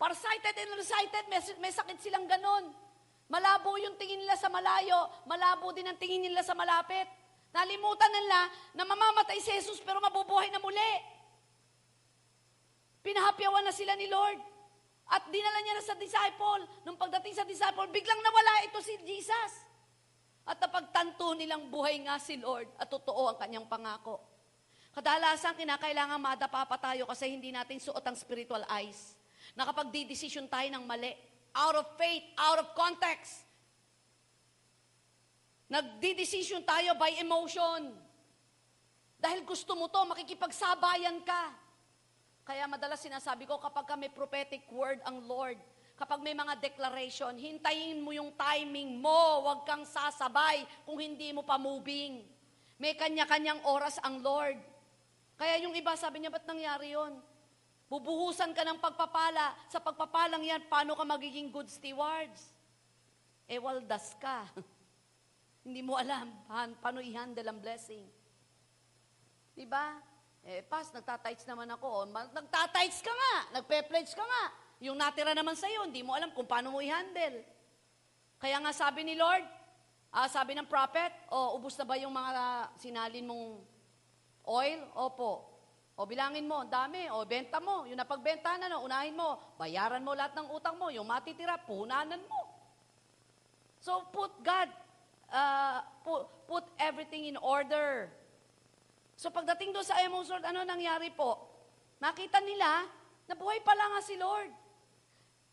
[0.00, 2.72] Farsighted and nearsighted, may, may sakit silang ganon.
[3.30, 7.06] Malabo yung tingin nila sa malayo, malabo din ang tingin nila sa malapit.
[7.54, 10.92] Nalimutan nila na mamamatay si Jesus pero mabubuhay na muli.
[13.06, 14.49] Pinahapyawan na sila ni Lord.
[15.10, 16.62] At dinala niya na sa disciple.
[16.86, 19.66] Nung pagdating sa disciple, biglang nawala ito si Jesus.
[20.46, 24.22] At napagtanto nilang buhay nga si Lord at totoo ang kanyang pangako.
[24.90, 29.14] Kadalasan, kinakailangan madapa pa tayo kasi hindi natin suot ang spiritual eyes.
[29.54, 31.14] Nakapag-decision tayo ng mali.
[31.54, 33.46] Out of faith, out of context.
[35.70, 37.94] Nagdi-decision tayo by emotion.
[39.18, 41.69] Dahil gusto mo to, makikipagsabayan ka.
[42.44, 45.60] Kaya madalas sinasabi ko, kapag ka may prophetic word ang Lord,
[46.00, 51.44] kapag may mga declaration, hintayin mo yung timing mo, huwag kang sasabay kung hindi mo
[51.44, 52.24] pa moving.
[52.80, 54.56] May kanya-kanyang oras ang Lord.
[55.36, 57.20] Kaya yung iba, sabi niya, ba't nangyari yon?
[57.90, 59.52] Bubuhusan ka ng pagpapala.
[59.68, 62.54] Sa pagpapalang yan, paano ka magiging good stewards?
[63.50, 64.46] Eh, waldas ka.
[65.66, 68.06] Hindi mo alam pa- paano i-handle ang blessing.
[69.52, 69.98] Di ba?
[70.40, 71.86] Eh, pas, nagtatights naman ako.
[71.86, 73.34] O, ma- Nagtatights ka nga.
[73.60, 74.44] Nagpe-pledge ka nga.
[74.80, 77.44] Yung natira naman sa'yo, hindi mo alam kung paano mo i-handle.
[78.40, 79.44] Kaya nga sabi ni Lord,
[80.08, 83.60] ah, sabi ng prophet, o ubus na ba yung mga sinalin mong
[84.48, 84.80] oil?
[84.96, 85.44] Opo.
[86.00, 87.12] O bilangin mo, dami.
[87.12, 87.84] O benta mo.
[87.84, 89.36] Yung napagbenta na, no, unahin mo.
[89.60, 90.88] Bayaran mo lahat ng utang mo.
[90.88, 92.40] Yung matitira, puhunanan mo.
[93.80, 94.68] So put God,
[95.28, 98.08] uh, put, put everything in order.
[99.20, 101.36] So pagdating doon sa Emmaus Road, ano nangyari po?
[102.00, 102.88] Nakita nila
[103.28, 104.48] na buhay pala nga si Lord.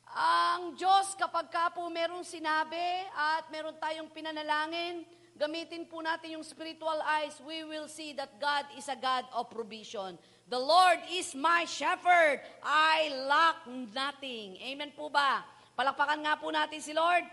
[0.08, 2.80] Ang Diyos kapag ka po merong sinabi
[3.12, 5.04] at meron tayong pinanalangin,
[5.36, 9.52] gamitin po natin yung spiritual eyes, we will see that God is a God of
[9.52, 10.16] provision.
[10.48, 12.40] The Lord is my shepherd.
[12.64, 14.64] I lack nothing.
[14.64, 15.44] Amen po ba?
[15.76, 17.28] Palakpakan nga po natin si Lord.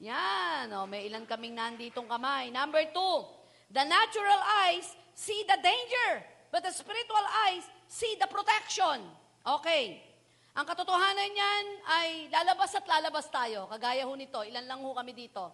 [0.00, 2.48] Yan, oh, may ilan kaming nanditong kamay.
[2.48, 3.28] Number two,
[3.68, 9.02] the natural eyes see the danger, but the spiritual eyes see the protection.
[9.46, 10.02] Okay.
[10.54, 13.66] Ang katotohanan niyan ay lalabas at lalabas tayo.
[13.66, 15.50] Kagaya ho nito, ilan lang ho kami dito.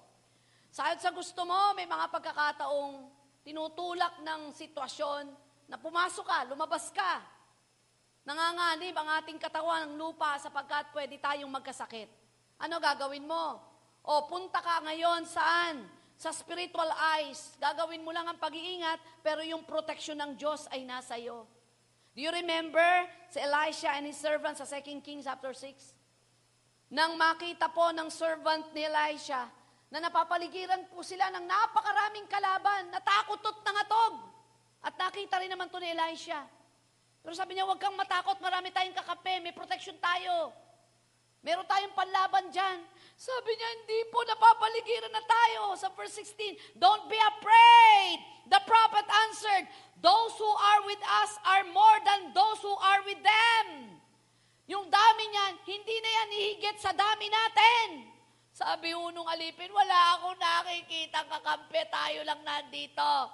[0.68, 3.08] Sayot sa gusto mo, may mga pagkakataong
[3.40, 5.24] tinutulak ng sitwasyon
[5.72, 7.24] na pumasok ka, lumabas ka.
[8.28, 12.06] Nanganganib ang ating katawan ng lupa sapagkat pwede tayong magkasakit.
[12.60, 13.56] Ano gagawin mo?
[14.04, 15.88] O punta ka ngayon saan?
[16.20, 17.56] Sa spiritual eyes.
[17.56, 21.48] Gagawin mo lang ang pag-iingat, pero yung protection ng Diyos ay nasa iyo.
[22.12, 22.84] Do you remember
[23.32, 25.96] si Elisha and his servant sa 2 Kings chapter 6?
[26.92, 29.48] Nang makita po ng servant ni Elisha
[29.88, 34.14] na napapaligiran po sila ng napakaraming kalaban, natakot at nangatog.
[34.84, 36.44] At nakita rin naman to ni Elisha.
[37.24, 40.52] Pero sabi niya, huwag kang matakot, marami tayong kakape, may protection tayo.
[41.40, 42.84] Meron tayong panlaban dyan.
[43.20, 45.76] Sabi niya, hindi po, napapaligiran na tayo.
[45.76, 48.16] Sa verse 16, don't be afraid.
[48.48, 49.68] The prophet answered,
[50.00, 53.92] those who are with us are more than those who are with them.
[54.72, 58.08] Yung dami niyan, hindi na yan ihigit sa dami natin.
[58.56, 63.28] Sabi unong alipin, wala akong nakikita kakampi, tayo lang nandito.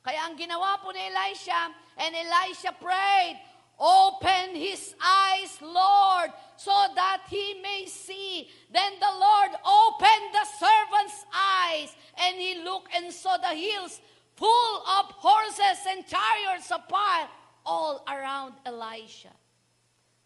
[0.00, 3.36] Kaya ang ginawa po ni Elisha, and Elisha prayed,
[3.76, 8.48] Open his eyes, Lord, so that he may see.
[8.72, 14.00] Then the Lord opened the servant's eyes, and he looked and saw the hills
[14.36, 17.28] full of horses and chariots fire
[17.64, 19.32] all around Elisha.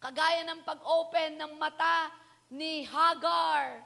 [0.01, 2.09] Kagaya ng pag-open ng mata
[2.51, 3.85] ni Hagar,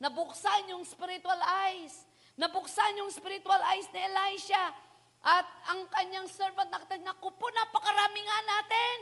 [0.00, 2.08] nabuksan yung spiritual eyes.
[2.40, 4.72] Nabuksan yung spiritual eyes ni Elisha.
[5.20, 8.98] At ang kanyang servant nakita, naku po, napakarami nga natin.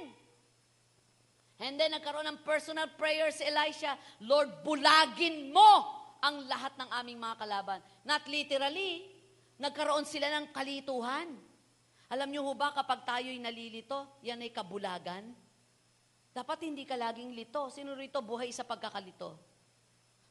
[1.59, 7.19] And then nagkaroon ng personal prayer si Elisha, Lord, bulagin mo ang lahat ng aming
[7.19, 7.79] mga kalaban.
[8.07, 9.07] Not literally,
[9.59, 11.35] nagkaroon sila ng kalituhan.
[12.09, 15.35] Alam niyo ho ba, kapag tayo'y nalilito, yan ay kabulagan.
[16.31, 17.67] Dapat hindi ka laging lito.
[17.75, 19.35] Sino rito buhay sa pagkakalito?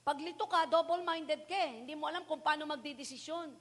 [0.08, 1.84] Pag lito ka, double-minded ka eh.
[1.84, 3.52] Hindi mo alam kung paano magdidesisyon.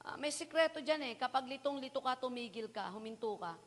[0.00, 1.14] Uh, may sikreto dyan eh.
[1.18, 3.58] Kapag litong-lito ka, tumigil ka, huminto ka.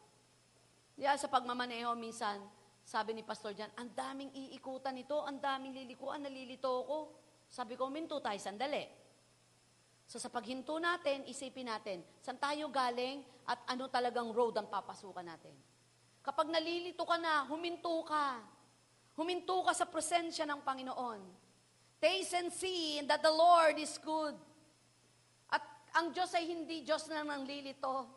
[0.95, 2.39] Diya sa pagmamaneho minsan,
[2.83, 6.99] sabi ni Pastor dyan, ang daming iikutan ito, ang daming lilikuan, nalilito ako.
[7.47, 8.83] Sabi ko, huminto tayo sandali.
[10.03, 15.23] So sa paghinto natin, isipin natin, saan tayo galing at ano talagang road ang papasukan
[15.23, 15.55] natin.
[16.19, 18.43] Kapag nalilito ka na, huminto ka.
[19.15, 21.21] Huminto ka sa presensya ng Panginoon.
[22.03, 24.35] Taste and see that the Lord is good.
[25.93, 28.09] Ang Diyos ay hindi Diyos na nanglilito.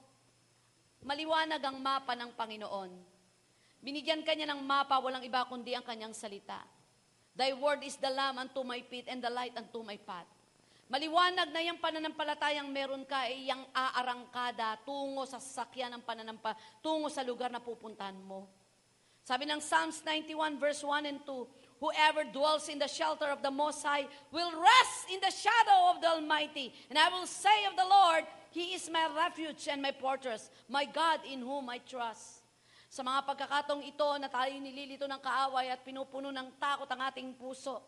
[1.05, 2.91] Maliwanag ang mapa ng Panginoon.
[3.81, 6.61] Binigyan kanya ng mapa, walang iba kundi ang kanyang salita.
[7.37, 10.27] Thy word is the lamp unto my feet and the light unto my path.
[10.87, 17.11] Maliwanag na yung pananampalatayang meron ka ay yung aarangkada tungo sa sasakyan ng pananampa, tungo
[17.11, 18.47] sa lugar na pupuntahan mo.
[19.27, 23.51] Sabi ng Psalms 91 verse 1 and 2, Whoever dwells in the shelter of the
[23.51, 26.73] Most High will rest in the shadow of the Almighty.
[26.89, 28.23] And I will say of the Lord,
[28.55, 32.36] He is my refuge and my fortress, my God in whom I trust.
[32.97, 37.37] Sa mga pagkakatong ito na tayo nililito ng kaaway at pinupuno ng takot ang ating
[37.37, 37.85] puso,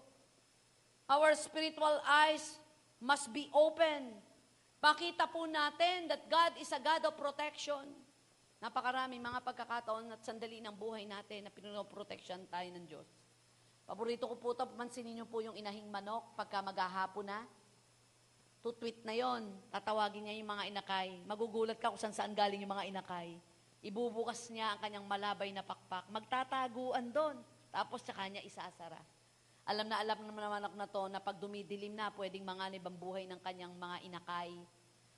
[1.08, 2.60] our spiritual eyes
[3.00, 4.12] must be open.
[4.76, 7.88] Pakita po natin that God is a God of protection.
[8.60, 13.08] Napakaraming mga pagkakataon at sandali ng buhay natin na pinunoproteksyon tayo ng Diyos.
[13.88, 17.48] Paborito ko po ito, pansinin niyo po yung inahing manok pagka maghahapon na.
[18.60, 21.16] Tutwit na yon, tatawagin niya yung mga inakay.
[21.24, 23.40] Magugulat ka kung saan saan galing yung mga inakay.
[23.78, 26.10] Ibubukas niya ang kanyang malabay na pakpak.
[26.10, 27.38] Magtataguan doon.
[27.70, 28.98] Tapos sa kanya isasara.
[29.68, 32.96] Alam na alam naman naman ako na to na pag dumidilim na, pwedeng manganib ang
[32.96, 34.50] buhay ng kanyang mga inakay.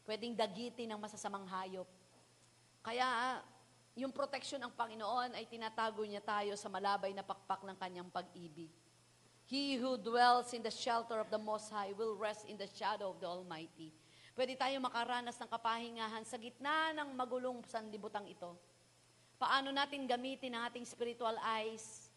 [0.03, 1.87] Pwedeng dagitin ng masasamang hayop.
[2.83, 3.39] Kaya
[3.95, 8.73] yung protection ng Panginoon ay tinatago niya tayo sa malabay na pakpak ng kanyang pag-ibig.
[9.51, 13.11] He who dwells in the shelter of the Most High will rest in the shadow
[13.11, 13.91] of the Almighty.
[14.41, 18.57] Pwede tayo makaranas ng kapahingahan sa gitna ng magulong sanlibutang ito.
[19.37, 22.09] Paano natin gamitin ang ating spiritual eyes?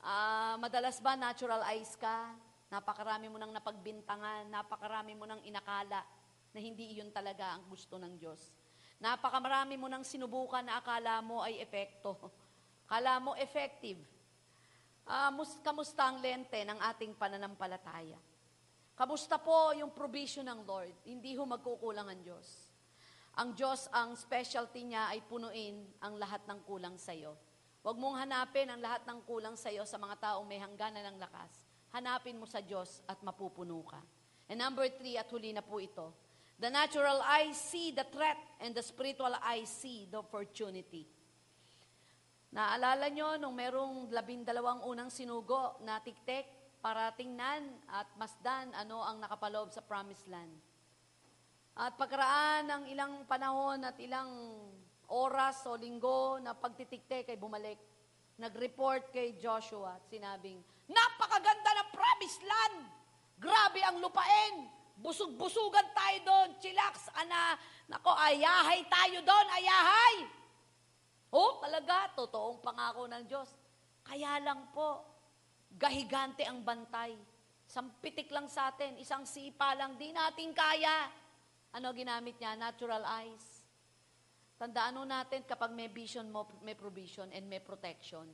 [0.00, 2.32] Uh, madalas ba natural eyes ka?
[2.72, 6.00] Napakarami mo nang napagbintangan, napakarami mo nang inakala
[6.56, 8.48] na hindi iyon talaga ang gusto ng Diyos.
[8.96, 12.16] Napakamarami mo nang sinubukan na akala mo ay epekto.
[12.88, 14.00] Kala mo effective.
[15.04, 18.16] Uh, mus- kamusta ang lente ng ating pananampalataya?
[18.98, 20.90] Kamusta po yung provision ng Lord?
[21.06, 22.66] Hindi ho magkukulang ang Diyos.
[23.38, 27.38] Ang Diyos, ang specialty niya ay punuin ang lahat ng kulang sa iyo.
[27.86, 31.18] Huwag mong hanapin ang lahat ng kulang sa iyo sa mga taong may hangganan ng
[31.22, 31.70] lakas.
[31.94, 34.02] Hanapin mo sa Diyos at mapupuno ka.
[34.50, 36.10] And number three, at huli na po ito,
[36.58, 41.06] The natural eye see the threat and the spiritual eye see the opportunity.
[42.50, 49.18] Naalala nyo nung merong labindalawang unang sinugo na tiktek para tingnan at masdan ano ang
[49.18, 50.50] nakapaloob sa promised land.
[51.78, 54.30] At pagkaraan ng ilang panahon at ilang
[55.08, 57.78] oras o linggo na pagtitiktek ay bumalik,
[58.38, 60.58] nag-report kay Joshua at sinabing,
[60.88, 62.78] Napakaganda ng promised land!
[63.38, 64.78] Grabe ang lupain!
[64.98, 67.54] Busog-busugan tayo doon, chillax, ana,
[67.86, 70.26] nako, ayahay tayo doon, ayahay.
[71.30, 73.54] Oh, talaga, totoong pangako ng Diyos.
[74.02, 75.06] Kaya lang po,
[75.74, 77.16] gahigante ang bantay.
[77.68, 81.12] Sampitik lang sa atin, isang sipa lang, di natin kaya.
[81.76, 82.56] Ano ginamit niya?
[82.56, 83.44] Natural eyes.
[84.56, 88.26] Tandaan natin kapag may vision mo, may provision and may protection.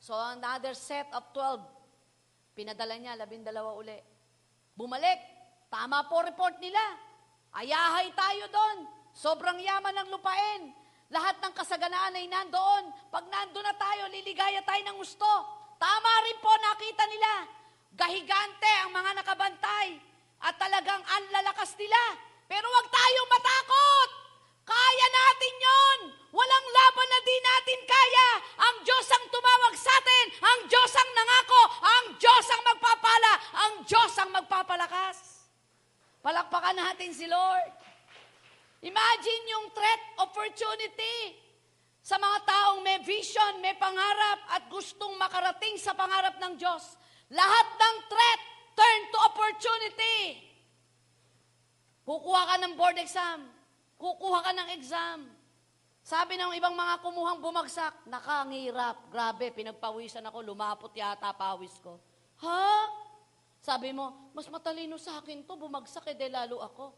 [0.00, 1.78] So another set of 12
[2.58, 3.94] Pinadala niya, labindalawa uli.
[4.74, 5.22] Bumalik.
[5.70, 6.82] Tama po report nila.
[7.54, 8.78] Ayahay tayo doon.
[9.14, 10.74] Sobrang yaman ng lupain.
[11.14, 13.14] Lahat ng kasaganaan ay nandoon.
[13.14, 15.30] Pag nandoon na tayo, liligaya tayo ng gusto.
[15.78, 17.32] Tama rin po, nakita nila.
[17.94, 19.88] Gahigante ang mga nakabantay.
[20.42, 21.98] At talagang ang lalakas nila.
[22.50, 24.08] Pero wag tayong matakot.
[24.66, 25.98] Kaya natin yon.
[26.34, 28.28] Walang laban na di natin kaya.
[28.68, 30.26] Ang Diyos ang tumawag sa atin.
[30.44, 31.62] Ang Diyos ang nangako.
[31.82, 33.32] Ang Diyos ang magpapala.
[33.54, 35.16] Ang Diyos ang magpapalakas.
[36.20, 37.72] Palakpakan natin si Lord.
[38.82, 41.47] Imagine yung threat opportunity
[42.08, 46.96] sa mga taong may vision, may pangarap at gustong makarating sa pangarap ng Diyos.
[47.28, 48.40] Lahat ng threat
[48.72, 50.40] turn to opportunity.
[52.08, 53.44] Kukuha ka ng board exam.
[54.00, 55.28] Kukuha ka ng exam.
[56.00, 59.12] Sabi ng ibang mga kumuhang bumagsak, nakangirap.
[59.12, 62.00] Grabe, pinagpawisan ako, lumapot yata pawis ko.
[62.40, 62.88] Ha?
[63.60, 66.88] Sabi mo, mas matalino sa akin to, bumagsak eh, de lalo ako.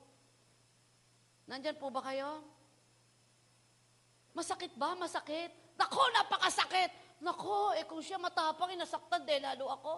[1.50, 2.59] Nandyan po ba kayo?
[4.32, 4.94] Masakit ba?
[4.94, 5.50] Masakit.
[5.74, 6.90] Nako, napakasakit.
[7.20, 9.94] Nako, eh kung siya matapang, inasaktan de lalo ako.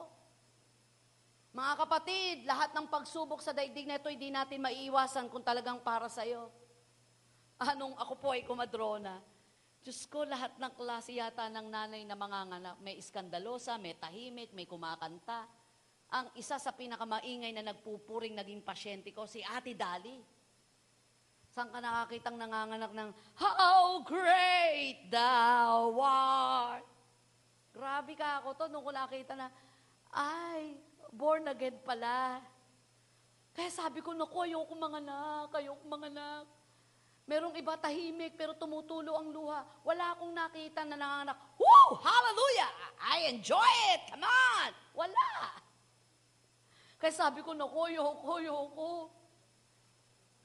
[1.53, 6.09] Mga kapatid, lahat ng pagsubok sa daigdig na ito, hindi natin maiiwasan kung talagang para
[6.09, 6.49] sa'yo.
[7.61, 9.21] Anong ako po ay kumadrona.
[9.85, 12.81] Diyos ko, lahat ng klase yata ng nanay na manganganak.
[12.81, 15.45] May iskandalosa, may tahimik, may kumakanta.
[16.17, 20.25] Ang isa sa pinakamaingay na nagpupuring naging pasyente ko, si Ate Dali.
[21.53, 26.81] Saan ka nakakitang nanganganak ng, How great thou art!
[27.77, 29.53] Grabe ka ako to, nung ko nakita na,
[30.17, 30.81] ay,
[31.13, 32.41] born again pala.
[33.53, 36.49] Kaya sabi ko, naku, ayoko manganak, ayoko manganak.
[37.29, 39.61] Merong iba tahimik, pero tumutulo ang luha.
[39.85, 42.01] Wala akong nakita na nanganak, Woo!
[42.01, 42.97] Hallelujah!
[42.97, 44.09] I enjoy it!
[44.09, 44.73] Come on!
[44.97, 45.61] Wala!
[46.97, 48.93] Kaya sabi ko, naku, ayoko, ayoko.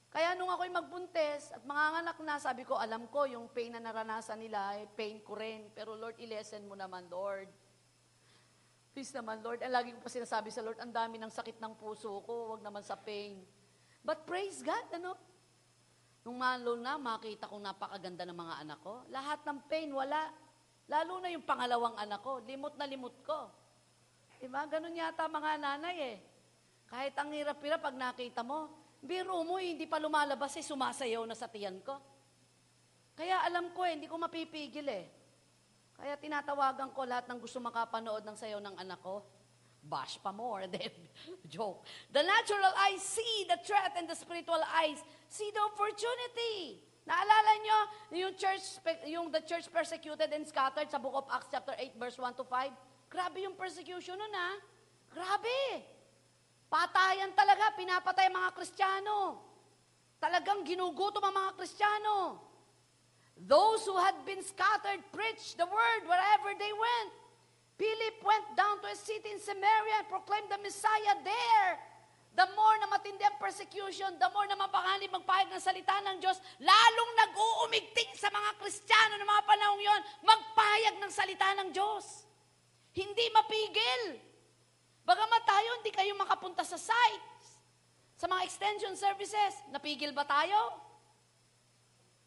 [0.08, 4.40] Kaya nung ako'y magbuntes at manganganak na, sabi ko, alam ko, yung pain na naranasan
[4.40, 5.68] nila, eh, pain ko rin.
[5.76, 7.52] Pero Lord, ilesen mo naman, Lord.
[8.96, 9.60] Please naman, Lord.
[9.60, 12.64] Ang lagi ko pa sinasabi sa Lord, ang dami ng sakit ng puso ko, wag
[12.64, 13.44] naman sa pain.
[14.00, 15.12] But praise God, ano?
[16.24, 19.04] Nung malo na, makita kong napakaganda ng mga anak ko.
[19.12, 20.32] Lahat ng pain, wala.
[20.88, 23.52] Lalo na yung pangalawang anak ko, limot na limot ko.
[24.40, 24.64] Diba?
[24.72, 26.18] Ganun yata mga nanay eh.
[26.88, 28.72] Kahit ang hirap-hirap pag nakita mo,
[29.02, 31.96] biro mo, eh, hindi pa lumalabas eh, sumasayaw na sa tiyan ko.
[33.18, 35.04] Kaya alam ko eh, hindi ko mapipigil eh.
[35.98, 39.26] Kaya tinatawagan ko lahat ng gusto makapanood ng sayaw ng anak ko.
[39.82, 40.66] Bash pa more.
[40.74, 40.94] Then,
[41.50, 41.82] joke.
[42.14, 46.78] The natural eyes see the threat and the spiritual eyes see the opportunity.
[47.02, 47.78] Naalala nyo
[48.14, 48.78] yung church,
[49.10, 52.44] yung the church persecuted and scattered sa book of Acts chapter 8 verse 1 to
[52.46, 52.70] 5?
[53.10, 54.50] Grabe yung persecution nun ha.
[55.10, 55.97] Grabe.
[56.68, 59.40] Patayan talaga, pinapatay mga Kristiyano.
[60.20, 62.44] Talagang ginugutom ang mga Kristiyano.
[63.40, 67.10] Those who had been scattered preached the word wherever they went.
[67.78, 71.78] Philip went down to a city in Samaria and proclaimed the Messiah there.
[72.34, 76.38] The more na matindi ang persecution, the more na mapanganib magpahayag ng salita ng Diyos,
[76.60, 82.26] lalong nag-uumigting sa mga Kristiyano ng mga panahong yon, magpahayag ng salita ng Diyos.
[82.92, 84.27] Hindi mapigil.
[85.08, 87.64] Bagamat tayo, hindi kayo makapunta sa sites.
[88.20, 90.76] Sa mga extension services, napigil ba tayo?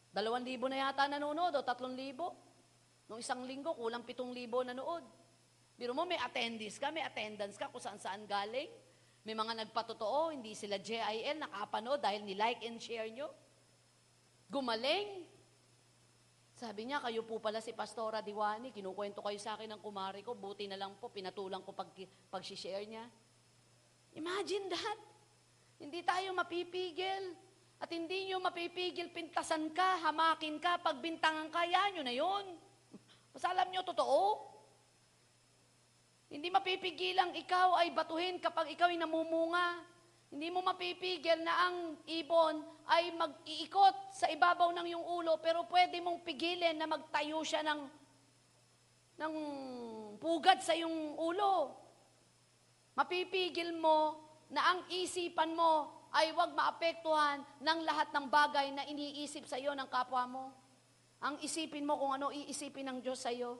[0.09, 2.33] Dalawang libo na yata nanonood o tatlong libo.
[3.05, 5.05] Nung isang linggo, kulang pitong libo nanood.
[5.77, 8.73] Biro mo, may attendees ka, may attendance ka kung saan-saan galing.
[9.21, 13.29] May mga nagpatotoo, hindi sila JIL, nakapanood dahil ni-like and share nyo.
[14.49, 15.29] Gumaling.
[16.61, 20.37] Sabi niya, kayo po pala si Pastora Diwani, kinukwento kayo sa akin ng kumari ko,
[20.37, 21.89] buti na lang po, pinatulang ko pag,
[22.29, 23.01] pag-share niya.
[24.13, 24.99] Imagine that.
[25.81, 27.33] Hindi tayo mapipigil.
[27.81, 32.45] At hindi nyo mapipigil, pintasan ka, hamakin ka, pagbintangan ka, yan yun na yun.
[33.33, 34.53] Mas alam nyo, totoo.
[36.29, 39.81] Hindi mapipigilang ikaw ay batuhin kapag ikaw ay namumunga.
[40.31, 45.99] Hindi mo mapipigil na ang ibon ay mag-iikot sa ibabaw ng iyong ulo, pero pwede
[45.99, 47.81] mong pigilin na magtayo siya ng,
[49.19, 49.33] ng
[50.23, 51.75] pugad sa iyong ulo.
[52.95, 54.15] Mapipigil mo
[54.47, 59.71] na ang isipan mo ay huwag maapektuhan ng lahat ng bagay na iniisip sa iyo
[59.75, 60.45] ng kapwa mo.
[61.23, 63.59] Ang isipin mo kung ano iisipin ng Diyos sa iyo.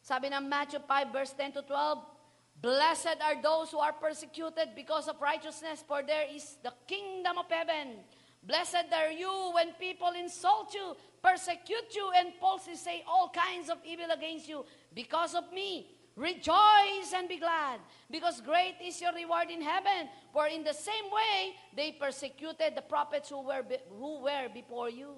[0.00, 2.15] Sabi ng Matthew 5 verse 10 to 12,
[2.60, 7.46] Blessed are those who are persecuted because of righteousness, for there is the kingdom of
[7.50, 8.00] heaven.
[8.42, 13.78] Blessed are you when people insult you, persecute you, and falsely say all kinds of
[13.84, 15.90] evil against you because of me.
[16.16, 17.78] Rejoice and be glad,
[18.10, 20.08] because great is your reward in heaven.
[20.32, 24.88] For in the same way, they persecuted the prophets who were, be- who were before
[24.88, 25.12] you.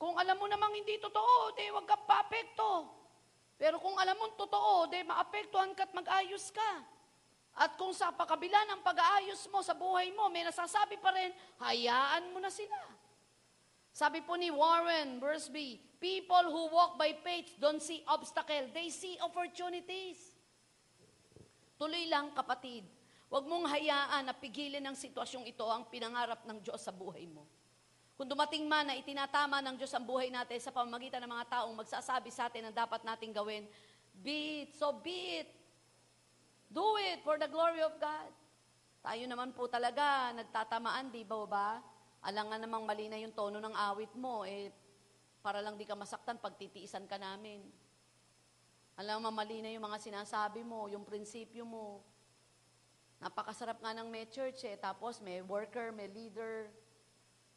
[0.00, 2.99] Kung alam mo namang hindi totoo, di wag kang papekto.
[3.60, 6.72] Pero kung alam mo totoo, di maapektuhan ka't mag-ayos ka.
[7.60, 11.28] At kung sa pakabila ng pag-aayos mo sa buhay mo, may nasasabi pa rin,
[11.60, 12.80] hayaan mo na sila.
[13.92, 19.20] Sabi po ni Warren Bursby, people who walk by faith don't see obstacle, they see
[19.20, 20.16] opportunities.
[21.76, 22.88] Tuloy lang kapatid,
[23.28, 27.44] huwag mong hayaan na pigilin ng sitwasyong ito ang pinangarap ng Diyos sa buhay mo.
[28.20, 31.72] Kung dumating man na itinatama ng Diyos ang buhay natin sa pamamagitan ng mga taong
[31.72, 33.64] magsasabi sa atin ang dapat nating gawin,
[34.20, 35.48] be it, so be it.
[36.68, 38.28] Do it for the glory of God.
[39.00, 41.80] Tayo naman po talaga, nagtatamaan, di ba ba?
[42.20, 44.68] Alangan namang mali na yung tono ng awit mo, eh,
[45.40, 47.64] para lang di ka masaktan, pagtitiisan ka namin.
[49.00, 52.04] Alam mo, mali na yung mga sinasabi mo, yung prinsipyo mo.
[53.16, 56.68] Napakasarap nga ng may church eh, tapos may worker, may leader,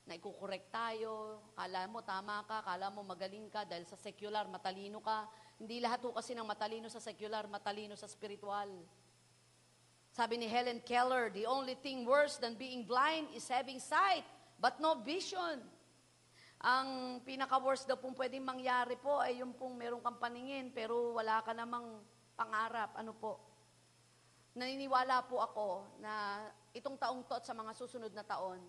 [0.04, 5.00] na ikukorek tayo, kala mo tama ka, kala mo magaling ka dahil sa secular, matalino
[5.00, 5.32] ka.
[5.56, 8.68] Hindi lahat ho kasi ng matalino sa secular, matalino sa spiritual.
[10.12, 14.28] Sabi ni Helen Keller, the only thing worse than being blind is having sight,
[14.60, 15.64] but no vision.
[16.64, 21.44] Ang pinaka-worst daw pong pwedeng mangyari po ay yung pong meron kang paningin pero wala
[21.44, 22.00] ka namang
[22.36, 22.96] pangarap.
[22.96, 23.40] Ano po?
[24.54, 25.68] Naniniwala po ako
[26.00, 26.44] na
[26.76, 28.62] itong taong to at sa mga susunod na taon,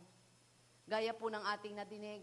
[0.85, 2.22] Gaya po ng ating nadinig,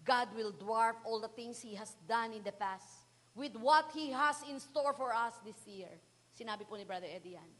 [0.00, 3.04] God will dwarf all the things He has done in the past
[3.36, 5.92] with what He has in store for us this year.
[6.32, 7.50] Sinabi po ni Brother Eddie yan.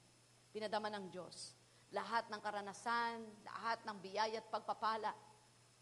[0.51, 1.53] Pinadama ng Diyos.
[1.93, 5.13] Lahat ng karanasan, lahat ng biyaya at pagpapala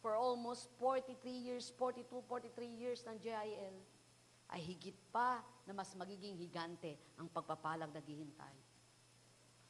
[0.02, 3.76] for almost 43 years, 42, 43 years ng JIL
[4.48, 8.56] ay higit pa na mas magiging higante ang pagpapalang naghihintay.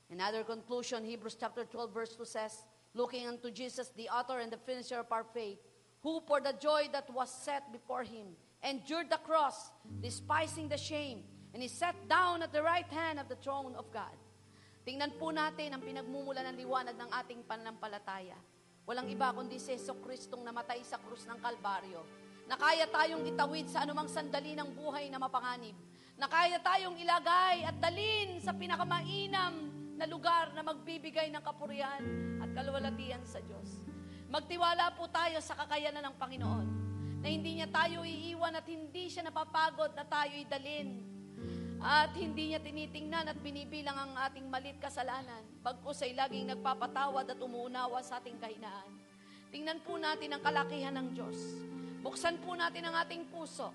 [0.09, 2.65] Another conclusion, Hebrews chapter 12 verse 2 says,
[2.95, 5.59] looking unto Jesus, the author and the finisher of our faith,
[6.03, 9.71] who for the joy that was set before him endured the cross,
[10.01, 11.23] despising the shame,
[11.55, 14.15] and he sat down at the right hand of the throne of God.
[14.89, 18.37] Tingnan po natin ang pinagmumula ng liwanag ng ating pananampalataya.
[18.89, 22.01] Walang iba kundi si Yeso Kristong namatay sa krus ng Kalbaryo.
[22.49, 25.77] Na kaya tayong itawid sa anumang sandali ng buhay na mapanganib.
[26.17, 29.69] Na kaya tayong ilagay at dalin sa pinakamainam
[30.01, 32.01] na lugar na magbibigay ng kapurihan
[32.59, 33.87] at kaluwalhatian sa Diyos.
[34.27, 36.67] Magtiwala po tayo sa kakayanan ng Panginoon
[37.23, 41.07] na hindi niya tayo iiwan at hindi siya napapagod na tayo'y dalin.
[41.79, 45.47] At hindi niya tinitingnan at binibilang ang ating malit kasalanan.
[45.63, 48.91] Bagkus ay laging nagpapatawad at umuunawa sa ating kahinaan.
[49.55, 51.39] Tingnan po natin ang kalakihan ng Diyos.
[52.03, 53.71] Buksan po natin ang ating puso.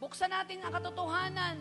[0.00, 1.60] Buksan natin ang katotohanan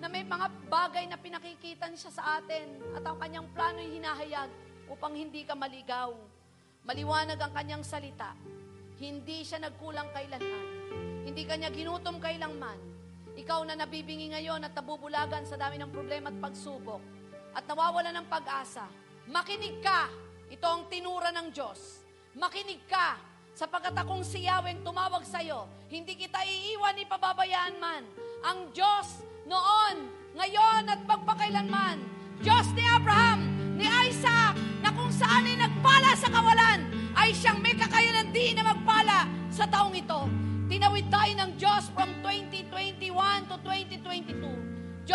[0.00, 4.48] na may mga bagay na pinakikita siya sa atin at ang kanyang plano'y hinahayag
[4.90, 6.14] upang hindi ka maligaw.
[6.86, 8.34] Maliwanag ang kanyang salita.
[8.96, 10.66] Hindi siya nagkulang kailanman.
[11.26, 12.78] Hindi kanya ginutom kailanman.
[13.36, 17.02] Ikaw na nabibingi ngayon at nabubulagan sa dami ng problema at pagsubok
[17.56, 18.84] at nawawala ng pag-asa,
[19.32, 20.12] makinig ka.
[20.52, 22.04] Ito ang tinura ng Diyos.
[22.36, 23.16] Makinig ka
[23.56, 25.64] sapagkat akong siyaweng tumawag sa iyo.
[25.88, 28.04] Hindi kita iiwan ni pababayaan man.
[28.44, 31.98] Ang Diyos noon, ngayon at magpakailanman.
[32.44, 33.55] Diyos ni Abraham,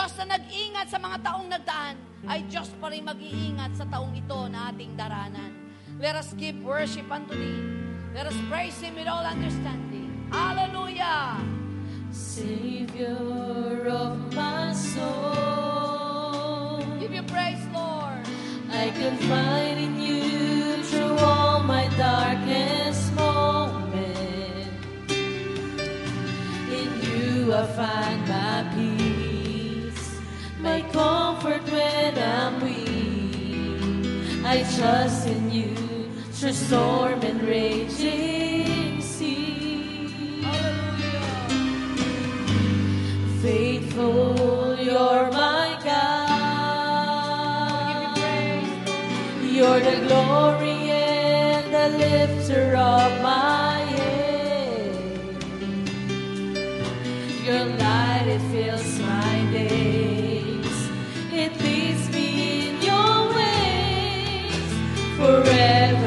[0.02, 1.94] Diyos na nag-ingat sa mga taong nagdaan,
[2.26, 5.54] ay Diyos pa rin mag-iingat sa taong ito na ating daranan.
[6.02, 7.62] Let us give worship unto Thee.
[8.10, 10.26] Let us praise Him with all understanding.
[10.34, 11.38] Hallelujah!
[12.10, 15.22] Savior of my soul.
[16.98, 18.26] Give you praise, Lord.
[18.74, 24.82] I can find in you through all my darkest moments.
[26.74, 28.91] In you I find my peace,
[30.92, 34.46] comfort when I'm weak.
[34.46, 35.76] I trust in you
[36.34, 40.44] through storm and raging sea.
[43.42, 46.18] Faithful, you're my God.
[49.44, 53.61] You're the glory and the lifter of my
[65.52, 66.01] Forever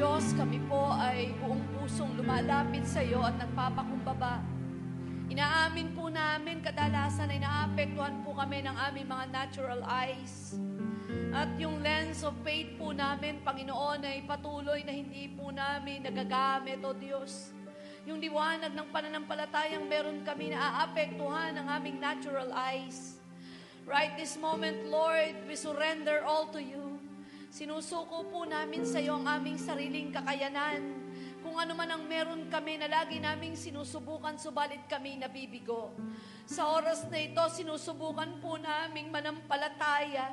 [0.00, 4.40] Diyos, kami po ay buong pusong lumalapit sa iyo at nagpapakumbaba.
[5.28, 10.56] Inaamin po namin kadalasan ay naapektuhan po kami ng aming mga natural eyes.
[11.36, 16.80] At yung lens of faith po namin, Panginoon, ay patuloy na hindi po namin nagagamit,
[16.80, 17.52] O Diyos.
[18.08, 23.20] Yung liwanag ng pananampalatayang meron kami na aapektuhan ng aming natural eyes.
[23.84, 26.89] Right this moment, Lord, we surrender all to you.
[27.50, 30.86] Sinusuko po namin sa iyo ang aming sariling kakayanan.
[31.42, 35.90] Kung ano man ang meron kami na lagi naming sinusubukan, subalit kami nabibigo.
[36.46, 40.30] Sa oras na ito, sinusubukan po naming manampalataya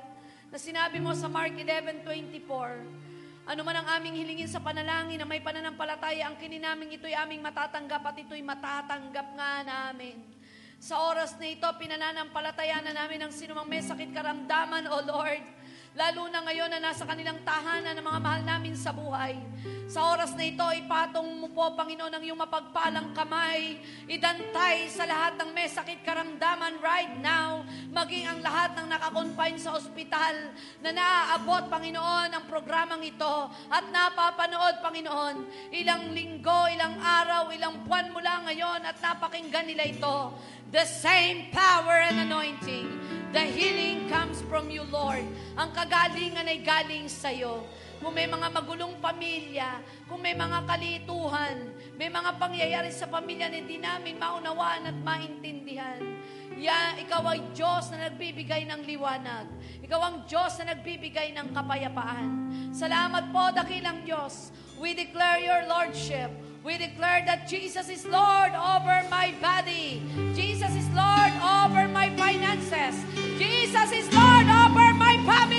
[0.53, 5.41] na sinabi mo sa Mark 11.24, ano man ang aming hilingin sa panalangin na may
[5.41, 10.21] pananampalataya, ang kininaming ito'y aming matatanggap at ito'y matatanggap nga namin.
[10.77, 15.56] Sa oras na ito, pinananampalataya na namin ang sinumang may sakit karamdaman, O Lord.
[15.97, 19.33] Lalo na ngayon na nasa kanilang tahanan ng mga mahal namin sa buhay.
[19.87, 23.79] Sa oras na ito, ipatong mo po, Panginoon, ang iyong mapagpalang kamay.
[24.11, 27.63] Idantay sa lahat ng may sakit karamdaman right now.
[27.95, 30.51] Maging ang lahat ng nakakonfine sa ospital
[30.83, 35.35] na naaabot, Panginoon, ang programang ito at napapanood, Panginoon,
[35.71, 40.35] ilang linggo, ilang araw, ilang buwan mula ngayon at napakinggan nila ito.
[40.67, 42.91] The same power and anointing.
[43.31, 45.23] The healing comes from you, Lord.
[45.55, 47.63] Ang kagalingan ay galing sa iyo.
[47.97, 53.57] Kung may mga magulong pamilya, kung may mga kalituhan, may mga pangyayari sa pamilya na
[53.57, 55.97] hindi namin maunawaan at maintindihan.
[56.57, 59.45] Ya, ikaw ay Diyos na nagbibigay ng liwanag.
[59.85, 62.29] Ikaw ang Diyos na nagbibigay ng kapayapaan.
[62.73, 64.49] Salamat po, dakilang Diyos.
[64.77, 66.29] We declare your Lordship.
[66.65, 70.01] We declare that Jesus is Lord over my body.
[70.33, 72.97] Jesus is Lord over my finances.
[73.37, 75.56] Jesus is Lord over my family.